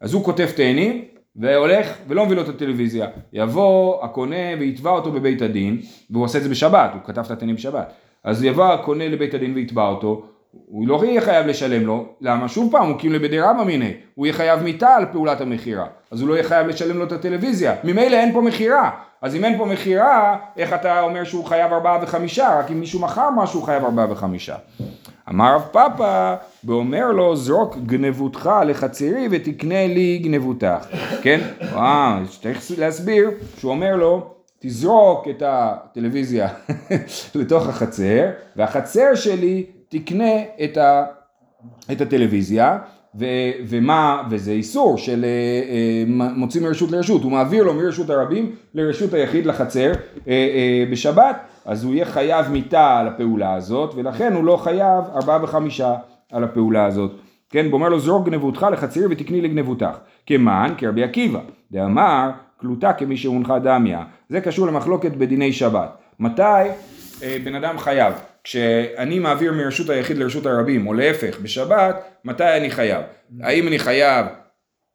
אז 0.00 0.14
הוא 0.14 0.24
כותב 0.24 0.48
תאנים 0.56 1.04
והולך 1.36 1.98
ולא 2.08 2.26
מביא 2.26 2.36
לו 2.36 2.42
את 2.42 2.48
הטלוויזיה. 2.48 3.06
יבוא 3.32 4.04
הקונה 4.04 4.56
ויתבע 4.58 4.90
אותו 4.90 5.12
בבית 5.12 5.42
הדין, 5.42 5.80
והוא 6.10 6.24
עושה 6.24 6.38
את 6.38 6.42
זה 6.42 6.48
בשבת, 6.48 6.90
הוא 6.94 7.00
כתב 7.04 7.24
את 7.24 7.30
התאנים 7.30 7.54
בשבת. 7.54 7.92
אז 8.24 8.44
יבוא 8.44 8.64
הקונה 8.64 9.08
לבית 9.08 9.34
הדין 9.34 9.54
ויתבע 9.54 9.88
אותו, 9.88 10.26
הוא 10.66 10.88
לא 10.88 11.04
יהיה 11.04 11.20
חייב 11.20 11.46
לשלם 11.46 11.86
לו, 11.86 12.06
למה? 12.20 12.48
שוב 12.48 12.72
פעם, 12.72 12.88
הוא 12.88 12.98
כאילו 12.98 13.20
בדי 13.20 13.40
רבא 13.40 13.64
מיניה, 13.64 13.90
הוא 14.14 14.26
יהיה 14.26 14.36
חייב 14.36 14.62
מיתה 14.62 14.94
על 14.94 15.06
פעולת 15.12 15.40
המכירה, 15.40 15.86
אז 16.10 16.20
הוא 16.20 16.28
לא 16.28 16.34
יהיה 16.34 16.44
חייב 16.44 16.66
לשלם 16.66 16.98
לו 16.98 17.04
את 17.04 17.12
הטלוויזיה, 17.12 17.74
ממילא 17.84 18.16
אין 18.16 18.32
פה 18.32 18.40
מכירה, 18.40 18.90
אז 19.22 19.36
אם 19.36 19.44
אין 19.44 19.58
פה 19.58 19.64
מכירה, 19.64 20.36
איך 20.56 20.72
אתה 20.72 21.00
אומר 21.00 21.24
שהוא 21.24 21.44
חייב 21.44 21.72
ארבעה 21.72 21.98
וחמישה, 22.02 22.58
רק 22.58 22.70
אם 22.70 22.80
מישהו 22.80 23.00
מכר 23.00 23.30
משהו 23.30 23.60
הוא 23.60 23.66
חייב 23.66 23.84
ארבעה 23.84 24.12
וחמישה. 24.12 24.56
אמר 25.28 25.54
רב 25.54 25.62
פאפא, 25.72 26.34
ואומר 26.64 27.12
לו 27.12 27.36
זרוק 27.36 27.76
גנבותך 27.86 28.50
לחצרי 28.66 29.28
ותקנה 29.30 29.86
לי 29.86 30.18
גנבותך, 30.18 30.86
כן? 31.22 31.40
וואו, 31.72 32.26
צריך 32.40 32.60
להסביר 32.78 33.30
שהוא 33.58 33.70
אומר 33.70 33.96
לו 33.96 34.34
תזרוק 34.60 35.28
את 35.28 35.42
הטלוויזיה 35.46 36.48
לתוך 37.34 37.68
החצר 37.68 38.30
והחצר 38.56 39.14
שלי 39.14 39.66
תקנה 39.88 40.32
את, 40.64 40.76
ה, 40.76 41.04
את 41.92 42.00
הטלוויזיה 42.00 42.78
ו, 43.18 43.24
ומה, 43.68 44.22
וזה 44.30 44.52
איסור 44.52 44.98
של 44.98 45.24
אה, 45.24 45.28
אה, 45.28 46.30
מוציא 46.36 46.60
מרשות 46.60 46.90
לרשות, 46.90 47.22
הוא 47.22 47.32
מעביר 47.32 47.64
לו 47.64 47.74
מרשות 47.74 48.10
הרבים 48.10 48.52
לרשות 48.74 49.14
היחיד 49.14 49.46
לחצר 49.46 49.92
אה, 50.28 50.32
אה, 50.32 50.84
בשבת, 50.90 51.36
אז 51.64 51.84
הוא 51.84 51.94
יהיה 51.94 52.04
חייב 52.04 52.48
מיתה 52.48 52.98
על 52.98 53.08
הפעולה 53.08 53.54
הזאת, 53.54 53.94
ולכן 53.94 54.32
הוא 54.32 54.44
לא 54.44 54.56
חייב 54.56 55.04
ארבעה 55.14 55.44
וחמישה 55.44 55.94
על 56.32 56.44
הפעולה 56.44 56.86
הזאת. 56.86 57.12
כן, 57.50 57.66
ואומר 57.70 57.88
לו 57.88 58.00
זרוק 58.00 58.26
גנבותך 58.28 58.66
לחציר 58.72 59.08
ותקני 59.10 59.40
לגנבותך. 59.40 59.98
כמען, 60.26 60.74
כרבי 60.78 61.04
עקיבא, 61.04 61.40
דאמר 61.72 62.30
קלוטה 62.60 62.92
כמי 62.92 63.16
שהונחה 63.16 63.58
דמיה. 63.58 64.02
זה 64.28 64.40
קשור 64.40 64.66
למחלוקת 64.66 65.12
בדיני 65.12 65.52
שבת. 65.52 65.98
מתי 66.20 66.42
אה, 67.22 67.36
בן 67.44 67.54
אדם 67.54 67.78
חייב? 67.78 68.14
כשאני 68.48 69.18
מעביר 69.18 69.52
מרשות 69.52 69.90
היחיד 69.90 70.18
לרשות 70.18 70.46
הרבים, 70.46 70.86
או 70.86 70.94
להפך, 70.94 71.38
בשבת, 71.42 72.04
מתי 72.24 72.56
אני 72.56 72.70
חייב? 72.70 73.02
האם 73.40 73.68
אני 73.68 73.78
חייב 73.78 74.26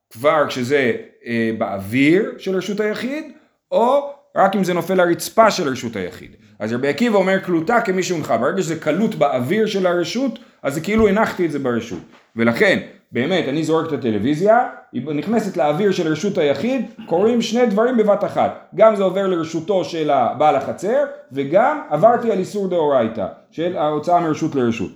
כבר 0.09 0.47
כשזה 0.47 0.93
אה, 1.25 1.51
באוויר 1.57 2.33
של 2.37 2.55
רשות 2.55 2.79
היחיד, 2.79 3.23
או 3.71 4.13
רק 4.35 4.55
אם 4.55 4.63
זה 4.63 4.73
נופל 4.73 4.93
לרצפה 4.93 5.51
של 5.51 5.69
רשות 5.69 5.95
היחיד. 5.95 6.35
אז 6.59 6.73
רבי 6.73 6.87
עקיבא 6.87 7.17
אומר 7.17 7.39
קלוטה 7.39 7.81
כמי 7.81 8.03
שהונחה, 8.03 8.37
ברגע 8.37 8.61
שזה 8.61 8.79
קלוט 8.79 9.15
באוויר 9.15 9.65
של 9.65 9.87
הרשות, 9.87 10.39
אז 10.63 10.73
זה 10.73 10.81
כאילו 10.81 11.07
הנחתי 11.07 11.45
את 11.45 11.51
זה 11.51 11.59
ברשות. 11.59 12.01
ולכן, 12.35 12.79
באמת, 13.13 13.47
אני 13.47 13.63
זורק 13.63 13.87
את 13.87 13.93
הטלוויזיה, 13.93 14.69
היא 14.91 15.01
נכנסת 15.13 15.57
לאוויר 15.57 15.91
של 15.91 16.07
רשות 16.11 16.37
היחיד, 16.37 16.85
קורים 17.05 17.41
שני 17.41 17.65
דברים 17.65 17.97
בבת 17.97 18.23
אחת. 18.23 18.69
גם 18.75 18.95
זה 18.95 19.03
עובר 19.03 19.27
לרשותו 19.27 19.83
של 19.83 20.11
בעל 20.37 20.55
החצר, 20.55 21.03
וגם 21.31 21.81
עברתי 21.89 22.31
על 22.31 22.39
איסור 22.39 22.67
דאורייתא, 22.67 23.25
של 23.51 23.77
ההוצאה 23.77 24.21
מרשות 24.21 24.55
לרשות. 24.55 24.91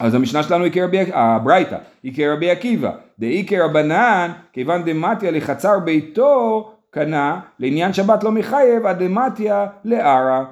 אז 0.00 0.14
המשנה 0.14 0.42
שלנו 0.42 0.64
היא 0.64 0.72
כרבי, 0.72 0.98
הברייתא, 1.12 1.76
היא 2.02 2.16
כרבי 2.16 2.50
עקיבא, 2.50 2.90
דאי 3.18 3.46
כרבנן, 3.48 4.30
כיוון 4.52 4.84
דמטיה 4.84 5.30
לחצר 5.30 5.78
ביתו, 5.78 6.70
קנה, 6.90 7.40
לעניין 7.58 7.92
שבת 7.92 8.24
לא 8.24 8.32
מחייב, 8.32 8.86
אדמטיה 8.86 9.66
לערא. 9.84 10.44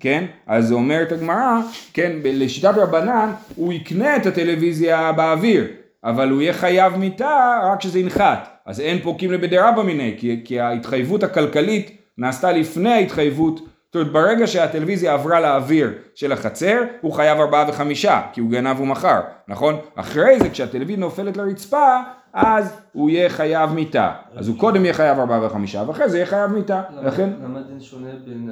כן? 0.00 0.24
אז 0.46 0.72
אומרת 0.72 1.12
הגמרא, 1.12 1.60
כן, 1.92 2.12
לשיטת 2.24 2.74
רבנן, 2.76 3.30
הוא 3.56 3.72
יקנה 3.72 4.16
את 4.16 4.26
הטלוויזיה 4.26 5.12
באוויר, 5.12 5.66
אבל 6.04 6.30
הוא 6.30 6.42
יהיה 6.42 6.52
חייב 6.52 6.96
מיתה 6.96 7.60
רק 7.64 7.78
כשזה 7.78 7.98
ינחת. 7.98 8.48
אז 8.66 8.80
אין 8.80 8.98
פורקים 8.98 9.32
לבדי 9.32 9.58
רבא 9.58 9.82
מיני, 9.82 10.14
כי, 10.18 10.40
כי 10.44 10.60
ההתחייבות 10.60 11.22
הכלכלית 11.22 11.96
נעשתה 12.18 12.52
לפני 12.52 12.92
ההתחייבות, 12.92 13.58
זאת 13.58 13.94
אומרת 13.94 14.12
ברגע 14.12 14.46
שהטלוויזיה 14.46 15.12
עברה 15.12 15.40
לאוויר 15.40 15.92
של 16.14 16.32
החצר, 16.32 16.82
הוא 17.00 17.12
חייב 17.12 17.40
ארבעה 17.40 17.64
וחמישה, 17.68 18.20
כי 18.32 18.40
הוא 18.40 18.50
גנב 18.50 18.80
ומכר, 18.80 19.20
נכון? 19.48 19.76
אחרי 19.94 20.40
זה 20.40 20.50
כשהטלוויזיה 20.50 20.96
נופלת 20.96 21.36
לרצפה, 21.36 21.96
אז 22.34 22.80
הוא 22.92 23.10
יהיה 23.10 23.28
חייב 23.28 23.72
מיתה. 23.72 24.12
אז 24.36 24.48
הוא 24.48 24.58
קודם 24.58 24.84
יהיה 24.84 24.94
חייב 24.94 25.18
ארבעה 25.18 25.46
וחמישה, 25.46 25.84
ואחרי 25.86 26.08
זה 26.08 26.16
יהיה 26.16 26.26
חייב 26.26 26.50
מיתה. 26.50 26.82
לכן... 27.02 27.30
למה 27.44 27.60
דין 27.62 27.80
שונה 27.80 28.08
בין 28.24 28.50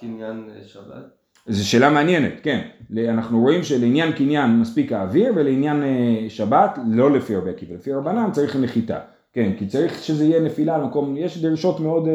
קניין 0.00 0.48
שבת? 0.66 1.04
זו 1.46 1.68
שאלה 1.68 1.90
מעניינת, 1.90 2.32
כן. 2.42 2.60
אנחנו 3.08 3.40
רואים 3.40 3.62
שלעניין 3.62 4.12
קניין 4.12 4.60
מספיק 4.60 4.92
האוויר, 4.92 5.32
ולעניין 5.36 5.82
שבת, 6.28 6.78
לא 6.86 7.10
לפי 7.10 7.34
הרבה 7.34 7.50
עקיבא, 7.50 7.74
לפי 7.74 7.92
רבנן 7.92 8.30
צריך 8.32 8.56
נחיתה. 8.56 8.98
כן, 9.32 9.52
כי 9.58 9.66
צריך 9.66 9.94
שזה 10.02 10.24
יהיה 10.24 10.40
נפילה 10.40 10.74
על 10.74 10.82
מקום, 10.82 11.16
יש 11.16 11.42
דרישות 11.42 11.80
מאוד... 11.80 12.08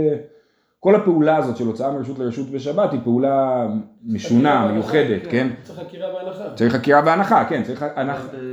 כל 0.84 0.96
הפעולה 0.96 1.38
הזאת 1.38 1.58
של 1.58 1.68
הוצאה 1.68 1.92
מרשות 1.92 2.20
לרשות 2.20 2.50
בשבת 2.50 2.92
היא 2.92 3.00
פעולה 3.04 3.68
משונה, 4.06 4.68
מיוחדת, 4.72 5.22
כן? 5.30 5.48
צריך 5.64 5.80
חקירה 5.80 6.14
והנחה. 6.14 6.44
צריך 6.56 6.76
חקירה 6.76 7.02
והנחה, 7.06 7.46
כן, 7.46 7.64
צריך 7.64 7.86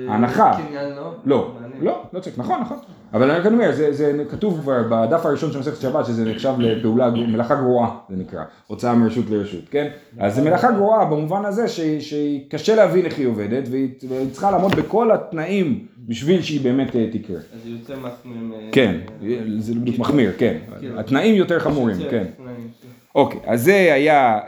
הנחה. 0.08 0.58
קניין 0.68 0.96
לא? 0.96 1.14
לא, 1.24 1.52
לא, 1.82 2.02
לא 2.12 2.20
צריך, 2.20 2.38
נכון, 2.38 2.60
נכון. 2.60 2.76
אבל 3.12 3.30
אני 3.30 3.54
אומר, 3.54 3.70
זה 3.90 4.24
כתוב 4.30 4.60
כבר 4.60 4.82
בדף 4.90 5.26
הראשון 5.26 5.52
של 5.52 5.58
מסכת 5.58 5.80
שבת 5.80 6.06
שזה 6.06 6.24
נחשב 6.24 6.54
לפעולה, 6.58 7.10
מלאכה 7.10 7.54
גרועה 7.54 7.98
זה 8.10 8.16
נקרא, 8.16 8.40
הוצאה 8.66 8.94
מרשות 8.94 9.24
לרשות, 9.30 9.68
כן? 9.70 9.88
אז 10.18 10.34
זה 10.34 10.42
מלאכה 10.42 10.72
גרועה 10.72 11.04
במובן 11.04 11.44
הזה 11.44 11.64
שקשה 12.00 12.74
להבין 12.74 13.04
איך 13.04 13.18
היא 13.18 13.26
עובדת 13.26 13.68
והיא 13.70 13.88
צריכה 14.32 14.50
לעמוד 14.50 14.74
בכל 14.74 15.12
התנאים 15.12 15.86
בשביל 16.08 16.42
שהיא 16.42 16.60
באמת 16.60 16.96
תקרה. 17.12 17.36
אז 17.36 17.42
זה 17.64 17.70
יותר 17.70 17.96
מחמיר. 18.00 18.68
כן, 18.72 18.96
זה 19.58 19.74
בדיוק 19.74 19.98
מחמיר, 19.98 20.32
כן. 20.38 20.56
התנאים 20.96 21.34
יותר 21.34 21.58
חמורים, 21.58 21.96
כן. 22.10 22.24
אוקיי, 23.18 23.40
אז 23.46 23.62
זה 23.62 23.94
היה, 23.94 24.38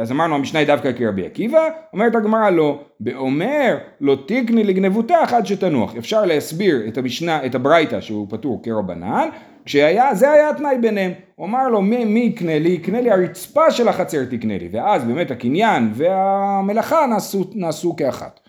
אז 0.00 0.12
אמרנו 0.12 0.34
המשנה 0.34 0.58
היא 0.60 0.66
דווקא 0.66 0.92
כרבי 0.92 1.26
עקיבא, 1.26 1.68
אומרת 1.92 2.14
הגמרא 2.14 2.50
לא, 2.50 2.80
באומר 3.00 3.76
לא 4.00 4.16
תקני 4.26 4.64
לגנבותך 4.64 5.32
עד 5.32 5.46
שתנוח. 5.46 5.96
אפשר 5.96 6.24
להסביר 6.24 6.82
את 6.88 6.98
המשנה, 6.98 7.46
את 7.46 7.54
הברייתא 7.54 8.00
שהוא 8.00 8.26
פטור 8.30 8.60
כרבנן, 8.62 9.28
כשהיה, 9.64 10.14
זה 10.14 10.30
היה 10.30 10.50
התנאי 10.50 10.78
ביניהם. 10.80 11.12
הוא 11.34 11.46
אמר 11.46 11.68
לו 11.68 11.82
מי, 11.82 12.04
מי 12.04 12.20
יקנה 12.20 12.58
לי? 12.58 12.68
יקנה 12.68 13.00
לי 13.00 13.10
הרצפה 13.10 13.70
של 13.70 13.88
החצר 13.88 14.24
תקנה 14.24 14.58
לי. 14.58 14.68
ואז 14.72 15.04
באמת 15.04 15.30
הקניין 15.30 15.90
והמלאכה 15.94 17.06
נעשו, 17.06 17.44
נעשו 17.54 17.96
כאחת. 17.96 18.40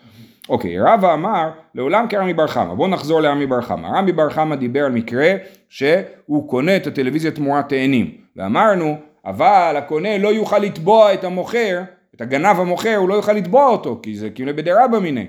אוקיי, 0.48 0.80
רבא 0.80 1.14
אמר 1.14 1.50
לעולם 1.74 2.06
כרמי 2.08 2.34
בר 2.34 2.46
חמא, 2.46 2.74
בואו 2.74 2.88
נחזור 2.88 3.20
לרמי 3.20 3.46
בר 3.46 3.60
חמא. 3.60 3.86
רמי 3.86 4.12
בר 4.12 4.30
חמא 4.30 4.56
דיבר 4.56 4.84
על 4.84 4.92
מקרה 4.92 5.34
שהוא 5.68 6.48
קונה 6.48 6.76
את 6.76 6.86
הטלוויזיה 6.86 7.30
תמורת 7.30 7.68
תאנים, 7.68 8.10
ואמרנו 8.36 8.96
אבל 9.26 9.74
הקונה 9.78 10.18
לא 10.18 10.28
יוכל 10.28 10.58
לתבוע 10.58 11.14
את 11.14 11.24
המוכר, 11.24 11.82
את 12.14 12.20
הגנב 12.20 12.60
המוכר, 12.60 12.96
הוא 12.96 13.08
לא 13.08 13.14
יוכל 13.14 13.32
לתבוע 13.32 13.66
אותו, 13.66 14.00
כי 14.02 14.16
זה 14.16 14.30
כאילו 14.30 14.56
בדי 14.56 14.72
רבא 14.72 14.98
מיני. 14.98 15.26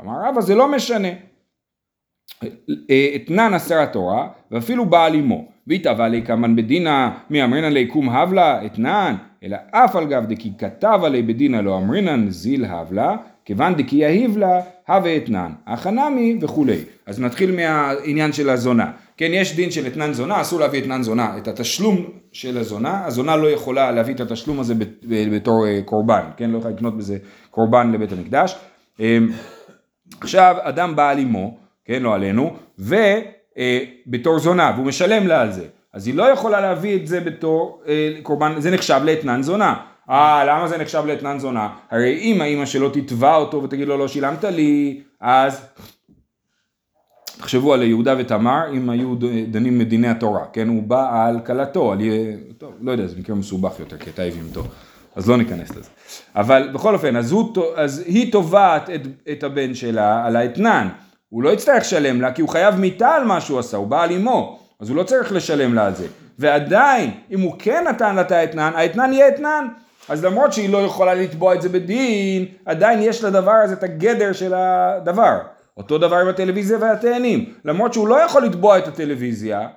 אמר 0.00 0.28
רבא 0.28 0.40
זה 0.40 0.54
לא 0.54 0.68
משנה. 0.68 1.08
אתנן 3.16 3.54
אסר 3.54 3.82
התורה, 3.82 4.28
ואפילו 4.50 4.86
בעל 4.86 5.14
אמו. 5.14 5.48
והתאווה 5.66 6.08
לי 6.08 6.22
כמן 6.22 6.56
בדינא 6.56 7.08
מי 7.30 7.44
אמרינן 7.44 7.72
לי 7.72 7.86
קום 7.86 8.08
הבלה 8.08 8.66
אתנן, 8.66 9.16
אלא 9.42 9.56
אף 9.70 9.96
על 9.96 10.06
גב 10.06 10.26
דקי 10.26 10.52
כתב 10.58 11.00
עלי 11.04 11.22
בדינא 11.22 11.56
לא 11.56 11.78
אמרינן 11.78 12.30
זיל 12.30 12.64
הבלה, 12.64 13.16
כיוון 13.46 13.74
דקי 13.74 13.96
יהיב 13.96 14.38
לה 14.38 14.60
הווה 14.88 15.16
אתנן, 15.16 15.52
החנמי 15.66 16.38
וכולי. 16.40 16.78
אז 17.06 17.20
נתחיל 17.20 17.56
מהעניין 17.56 18.32
של 18.32 18.50
הזונה. 18.50 18.90
כן, 19.16 19.30
יש 19.32 19.56
דין 19.56 19.70
של 19.70 19.86
אתנן 19.86 20.12
זונה, 20.12 20.40
אסור 20.40 20.60
להביא 20.60 20.80
אתנן 20.80 21.02
זונה, 21.02 21.38
את 21.38 21.48
התשלום 21.48 22.06
של 22.32 22.58
הזונה, 22.58 23.04
הזונה 23.06 23.36
לא 23.36 23.50
יכולה 23.50 23.90
להביא 23.92 24.14
את 24.14 24.20
התשלום 24.20 24.60
הזה 24.60 24.74
בתור 25.32 25.66
קורבן, 25.84 26.22
כן, 26.36 26.50
לא 26.50 26.58
יכולה 26.58 26.74
לקנות 26.74 26.96
בזה 26.96 27.18
קורבן 27.50 27.92
לבית 27.92 28.12
המקדש. 28.12 28.56
עכשיו, 30.20 30.56
אדם 30.58 30.96
בא 30.96 31.10
על 31.10 31.18
אמו, 31.18 31.56
כן, 31.84 32.02
לא 32.02 32.14
עלינו, 32.14 32.56
ובתור 32.78 34.38
זונה, 34.38 34.72
והוא 34.74 34.86
משלם 34.86 35.26
לה 35.26 35.40
על 35.40 35.52
זה, 35.52 35.64
אז 35.92 36.06
היא 36.06 36.14
לא 36.14 36.22
יכולה 36.22 36.60
להביא 36.60 36.96
את 36.96 37.06
זה 37.06 37.20
בתור 37.20 37.82
קורבן, 38.22 38.60
זה 38.60 38.70
נחשב 38.70 39.00
לאתנן 39.04 39.42
זונה. 39.42 39.74
אה, 40.10 40.44
למה 40.44 40.68
זה 40.68 40.78
נחשב 40.78 41.02
לאתנן 41.06 41.38
זונה? 41.38 41.68
הרי 41.90 42.18
אם 42.18 42.40
האימא 42.40 42.66
שלו 42.66 42.90
תתבע 42.90 43.34
אותו 43.34 43.62
ותגיד 43.62 43.88
לו 43.88 43.98
לא 43.98 44.08
שילמת 44.08 44.44
לי, 44.44 45.00
אז 45.20 45.66
תחשבו 47.38 47.74
על 47.74 47.82
יהודה 47.82 48.14
ותמר, 48.18 48.72
אם 48.72 48.90
היו 48.90 49.14
דנים 49.50 49.78
מדיני 49.78 50.08
התורה, 50.08 50.44
כן? 50.52 50.68
הוא 50.68 50.82
בא 50.82 51.26
על 51.26 51.40
כלתו, 51.40 51.92
על... 51.92 51.98
טוב, 52.58 52.72
לא 52.80 52.92
יודע, 52.92 53.06
זה 53.06 53.16
מקרה 53.18 53.36
מסובך 53.36 53.80
יותר, 53.80 53.98
כי 53.98 54.10
אתה 54.10 54.22
הביאותו, 54.22 54.62
אז 55.16 55.28
לא 55.28 55.36
ניכנס 55.36 55.70
לזה. 55.70 55.90
אבל 56.36 56.68
בכל 56.72 56.94
אופן, 56.94 57.16
אז, 57.16 57.32
הוא, 57.32 57.54
אז 57.76 58.04
היא 58.06 58.32
תובעת 58.32 58.90
את, 58.90 59.00
את 59.32 59.42
הבן 59.42 59.74
שלה 59.74 60.26
על 60.26 60.36
האתנן, 60.36 60.88
הוא 61.28 61.42
לא 61.42 61.50
יצטרך 61.50 61.80
לשלם 61.80 62.20
לה, 62.20 62.32
כי 62.32 62.42
הוא 62.42 62.48
חייב 62.48 62.74
מיתה 62.74 63.08
על 63.08 63.24
מה 63.24 63.40
שהוא 63.40 63.58
עשה, 63.58 63.76
הוא 63.76 63.86
בא 63.86 64.02
על 64.02 64.12
אמו, 64.12 64.58
אז 64.80 64.88
הוא 64.88 64.96
לא 64.96 65.02
צריך 65.02 65.32
לשלם 65.32 65.74
לה 65.74 65.86
על 65.86 65.94
זה. 65.94 66.06
ועדיין, 66.38 67.10
אם 67.30 67.40
הוא 67.40 67.54
כן 67.58 67.84
נתן 67.88 68.14
לה 68.14 68.20
את 68.20 68.32
האתנן, 68.32 68.72
האתנן 68.74 69.12
יהיה 69.12 69.28
אתנן. 69.28 69.66
אז 70.08 70.24
למרות 70.24 70.52
שהיא 70.52 70.70
לא 70.70 70.78
יכולה 70.78 71.14
לתבוע 71.14 71.54
את 71.54 71.62
זה 71.62 71.68
בדין, 71.68 72.44
עדיין 72.66 72.98
יש 73.02 73.24
לדבר 73.24 73.52
הזה 73.52 73.74
את 73.74 73.82
הגדר 73.82 74.32
של 74.32 74.54
הדבר. 74.54 75.38
אותו 75.76 75.98
דבר 75.98 76.16
עם 76.16 76.28
הטלוויזיה 76.28 76.78
והתאנים. 76.80 77.54
למרות 77.64 77.92
שהוא 77.92 78.08
לא 78.08 78.20
יכול 78.20 78.44
לתבוע 78.44 78.78
את 78.78 78.88
הטלוויזיה, 78.88 79.68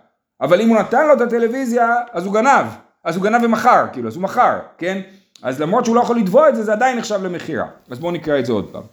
אבל 0.42 0.62
אם 0.62 0.70
הוא 0.70 0.78
נתן 0.78 1.08
לו 1.08 1.14
את 1.14 1.22
הטלוויזיה, 1.22 1.96
אז 2.14 2.26
הוא 2.26 2.34
גנב. 2.34 2.66
אז 3.04 3.16
הוא 3.16 3.24
גנב 3.24 3.44
ומכר, 3.44 3.86
כאילו, 3.94 4.08
אז 4.08 4.16
הוא 4.16 4.24
מכר, 4.24 4.60
כן? 4.78 5.02
אז 5.44 5.62
למרות 5.62 5.86
שהוא 5.86 5.96
לא 5.96 6.02
יכול 6.02 6.18
לתבוע 6.18 6.50
את 6.50 6.56
זה, 6.56 6.64
זה 6.64 6.74
עדיין 6.74 6.98
נחשב 6.98 7.24
למכירה. 7.24 7.66
אז 7.90 8.00
בואו 8.00 8.12
נקרא 8.12 8.40
את 8.40 8.46
זה 8.46 8.54
עוד 8.54 8.70
פעם. 8.72 8.84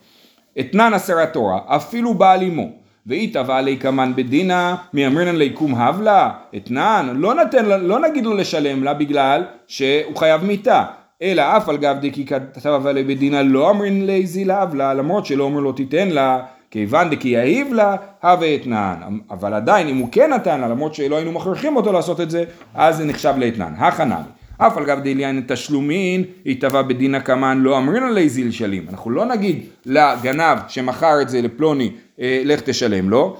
אתנן 0.61 0.95
עשרה 0.95 1.27
תורה, 1.27 1.59
אפילו 1.67 2.15
בעל 2.15 2.43
אמו. 2.43 2.71
ואי 3.07 3.27
תבע 3.27 3.57
עלי 3.57 3.77
קמן 3.77 4.13
בדינה, 4.17 4.77
מאמרינן 4.95 5.37
ליקום 5.37 5.75
הבלה, 5.75 6.31
אתנן, 6.57 7.13
לא, 7.15 7.35
נתן, 7.35 7.65
לא 7.65 7.99
נגיד 7.99 8.25
לו 8.25 8.35
לשלם 8.35 8.83
לה 8.83 8.95
בגלל 8.95 9.45
שהוא 9.67 10.17
חייב 10.17 10.45
מיתה. 10.45 10.85
אלא 11.23 11.57
אף 11.57 11.69
על 11.69 11.77
גב 11.77 11.97
דקי 12.03 12.27
כתב 12.27 12.83
עלי 12.87 13.05
בדינה 13.05 13.43
לא 13.43 13.71
אמרין 13.71 14.07
לי 14.07 14.27
זילהב 14.27 14.75
לה, 14.75 14.95
למרות 14.95 15.27
שלא 15.27 15.45
אומר 15.45 15.61
לו 15.61 15.73
תיתן 15.73 16.09
לה, 16.09 16.43
כיוון 16.71 17.11
דקי 17.11 17.29
יהיב 17.29 17.73
לה, 17.73 17.97
הווה 18.23 18.55
אתנן. 18.55 18.95
אבל 19.31 19.55
עדיין 19.55 19.89
אם 19.89 19.97
הוא 19.97 20.09
כן 20.13 20.33
נתן 20.33 20.61
לה, 20.61 20.69
למרות 20.69 20.95
שלא 20.95 21.17
היינו 21.17 21.33
מכריחים 21.33 21.77
אותו 21.77 21.93
לעשות 21.93 22.21
את 22.21 22.31
זה, 22.31 22.45
אז 22.75 22.97
זה 22.97 23.05
נחשב 23.05 23.35
לאתנן. 23.39 23.75
הכנמי. 23.79 24.15
אף 24.59 24.77
על 24.77 24.85
גב 24.85 24.99
דליין 25.01 25.45
תשלומין, 25.49 26.25
יתבע 26.45 26.83
בדינה 26.83 27.21
קמן 27.21 27.59
לא 27.59 27.79
אמרין 27.79 28.13
לי 28.15 28.29
זיל 28.29 28.51
שלים. 28.51 28.87
אנחנו 28.89 29.11
לא 29.11 29.25
נגיד 29.25 29.63
לגנב 29.87 30.59
שמכר 30.69 31.23
את 31.23 31.29
זה 31.29 31.43
לפלוני, 31.43 31.91
אה, 32.21 32.43
לך 32.45 32.61
תשלם 32.61 33.11
לו. 33.11 33.37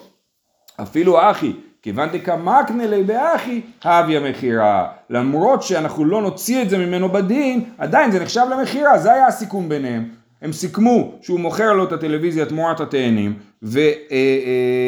אפילו 0.83 1.31
אחי, 1.31 1.53
כיוון 1.87 2.09
דקמקנה 2.13 2.87
לי 2.87 3.03
באחי, 3.03 3.61
הביא 3.85 4.19
המכירה. 4.19 4.89
למרות 5.11 5.63
שאנחנו 5.63 6.05
לא 6.05 6.23
נוציא 6.23 6.63
את 6.63 6.71
זה 6.71 6.79
ממנו 6.79 7.09
בדין, 7.09 7.65
עדיין 7.79 8.11
זה 8.11 8.21
נחשב 8.21 8.47
למכירה, 8.51 8.99
זה 8.99 9.13
היה 9.13 9.27
הסיכום 9.27 9.69
ביניהם. 9.69 10.09
הם 10.43 10.53
סיכמו 10.53 11.13
שהוא 11.23 11.41
מוכר 11.41 11.73
לו 11.73 11.85
את 11.85 11.93
הטלוויזיה 11.93 12.47
תמורת 12.47 12.81
התאנים, 12.81 13.35
ועכשיו 13.63 14.85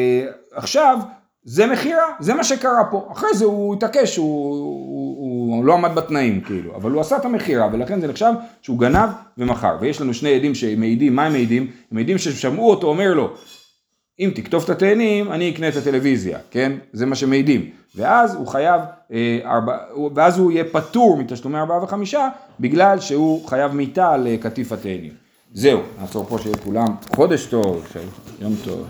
אה, 0.85 1.03
אה, 1.03 1.09
זה 1.43 1.67
מכירה, 1.67 2.05
זה 2.19 2.33
מה 2.33 2.43
שקרה 2.43 2.83
פה. 2.91 3.09
אחרי 3.11 3.33
זה 3.33 3.45
הוא 3.45 3.75
התעקש, 3.75 4.17
הוא, 4.17 4.25
הוא, 4.25 5.17
הוא, 5.17 5.55
הוא 5.55 5.65
לא 5.65 5.73
עמד 5.73 5.95
בתנאים 5.95 6.41
כאילו, 6.41 6.75
אבל 6.75 6.91
הוא 6.91 7.01
עשה 7.01 7.17
את 7.17 7.25
המכירה, 7.25 7.69
ולכן 7.71 8.01
זה 8.01 8.07
נחשב 8.07 8.31
שהוא 8.61 8.79
גנב 8.79 9.09
ומכר. 9.37 9.77
ויש 9.79 10.01
לנו 10.01 10.13
שני 10.13 10.35
עדים 10.35 10.55
שמעידים, 10.55 11.15
מה 11.15 11.25
הם 11.25 11.31
מעידים? 11.31 11.61
הם 11.63 11.69
מעידים 11.91 12.17
ששמעו 12.17 12.69
אותו 12.69 12.87
אומר 12.87 13.13
לו, 13.13 13.33
אם 14.19 14.31
תקטוף 14.35 14.65
את 14.65 14.69
התאנים, 14.69 15.31
אני 15.31 15.49
אקנה 15.49 15.67
את 15.67 15.75
הטלוויזיה, 15.75 16.39
כן? 16.51 16.71
זה 16.93 17.05
מה 17.05 17.15
שמעידים. 17.15 17.69
ואז 17.95 18.35
הוא 18.35 18.47
חייב, 18.47 18.81
אה, 19.11 19.39
ארבע, 19.45 19.77
ואז 20.15 20.39
הוא 20.39 20.51
יהיה 20.51 20.63
פטור 20.63 21.17
מתשלומי 21.17 21.57
ארבעה 21.57 21.83
וחמישה, 21.83 22.27
בגלל 22.59 22.99
שהוא 22.99 23.47
חייב 23.47 23.71
מיתה 23.71 24.13
על 24.13 24.27
קטיף 24.41 24.71
התאנים. 24.71 25.11
זהו, 25.53 25.79
נעצור 26.01 26.25
פה 26.25 26.37
שיהיה 26.37 26.57
כולם 26.57 26.87
חודש 27.15 27.45
טוב, 27.45 27.87
יום 28.41 28.55
טוב. 28.63 28.87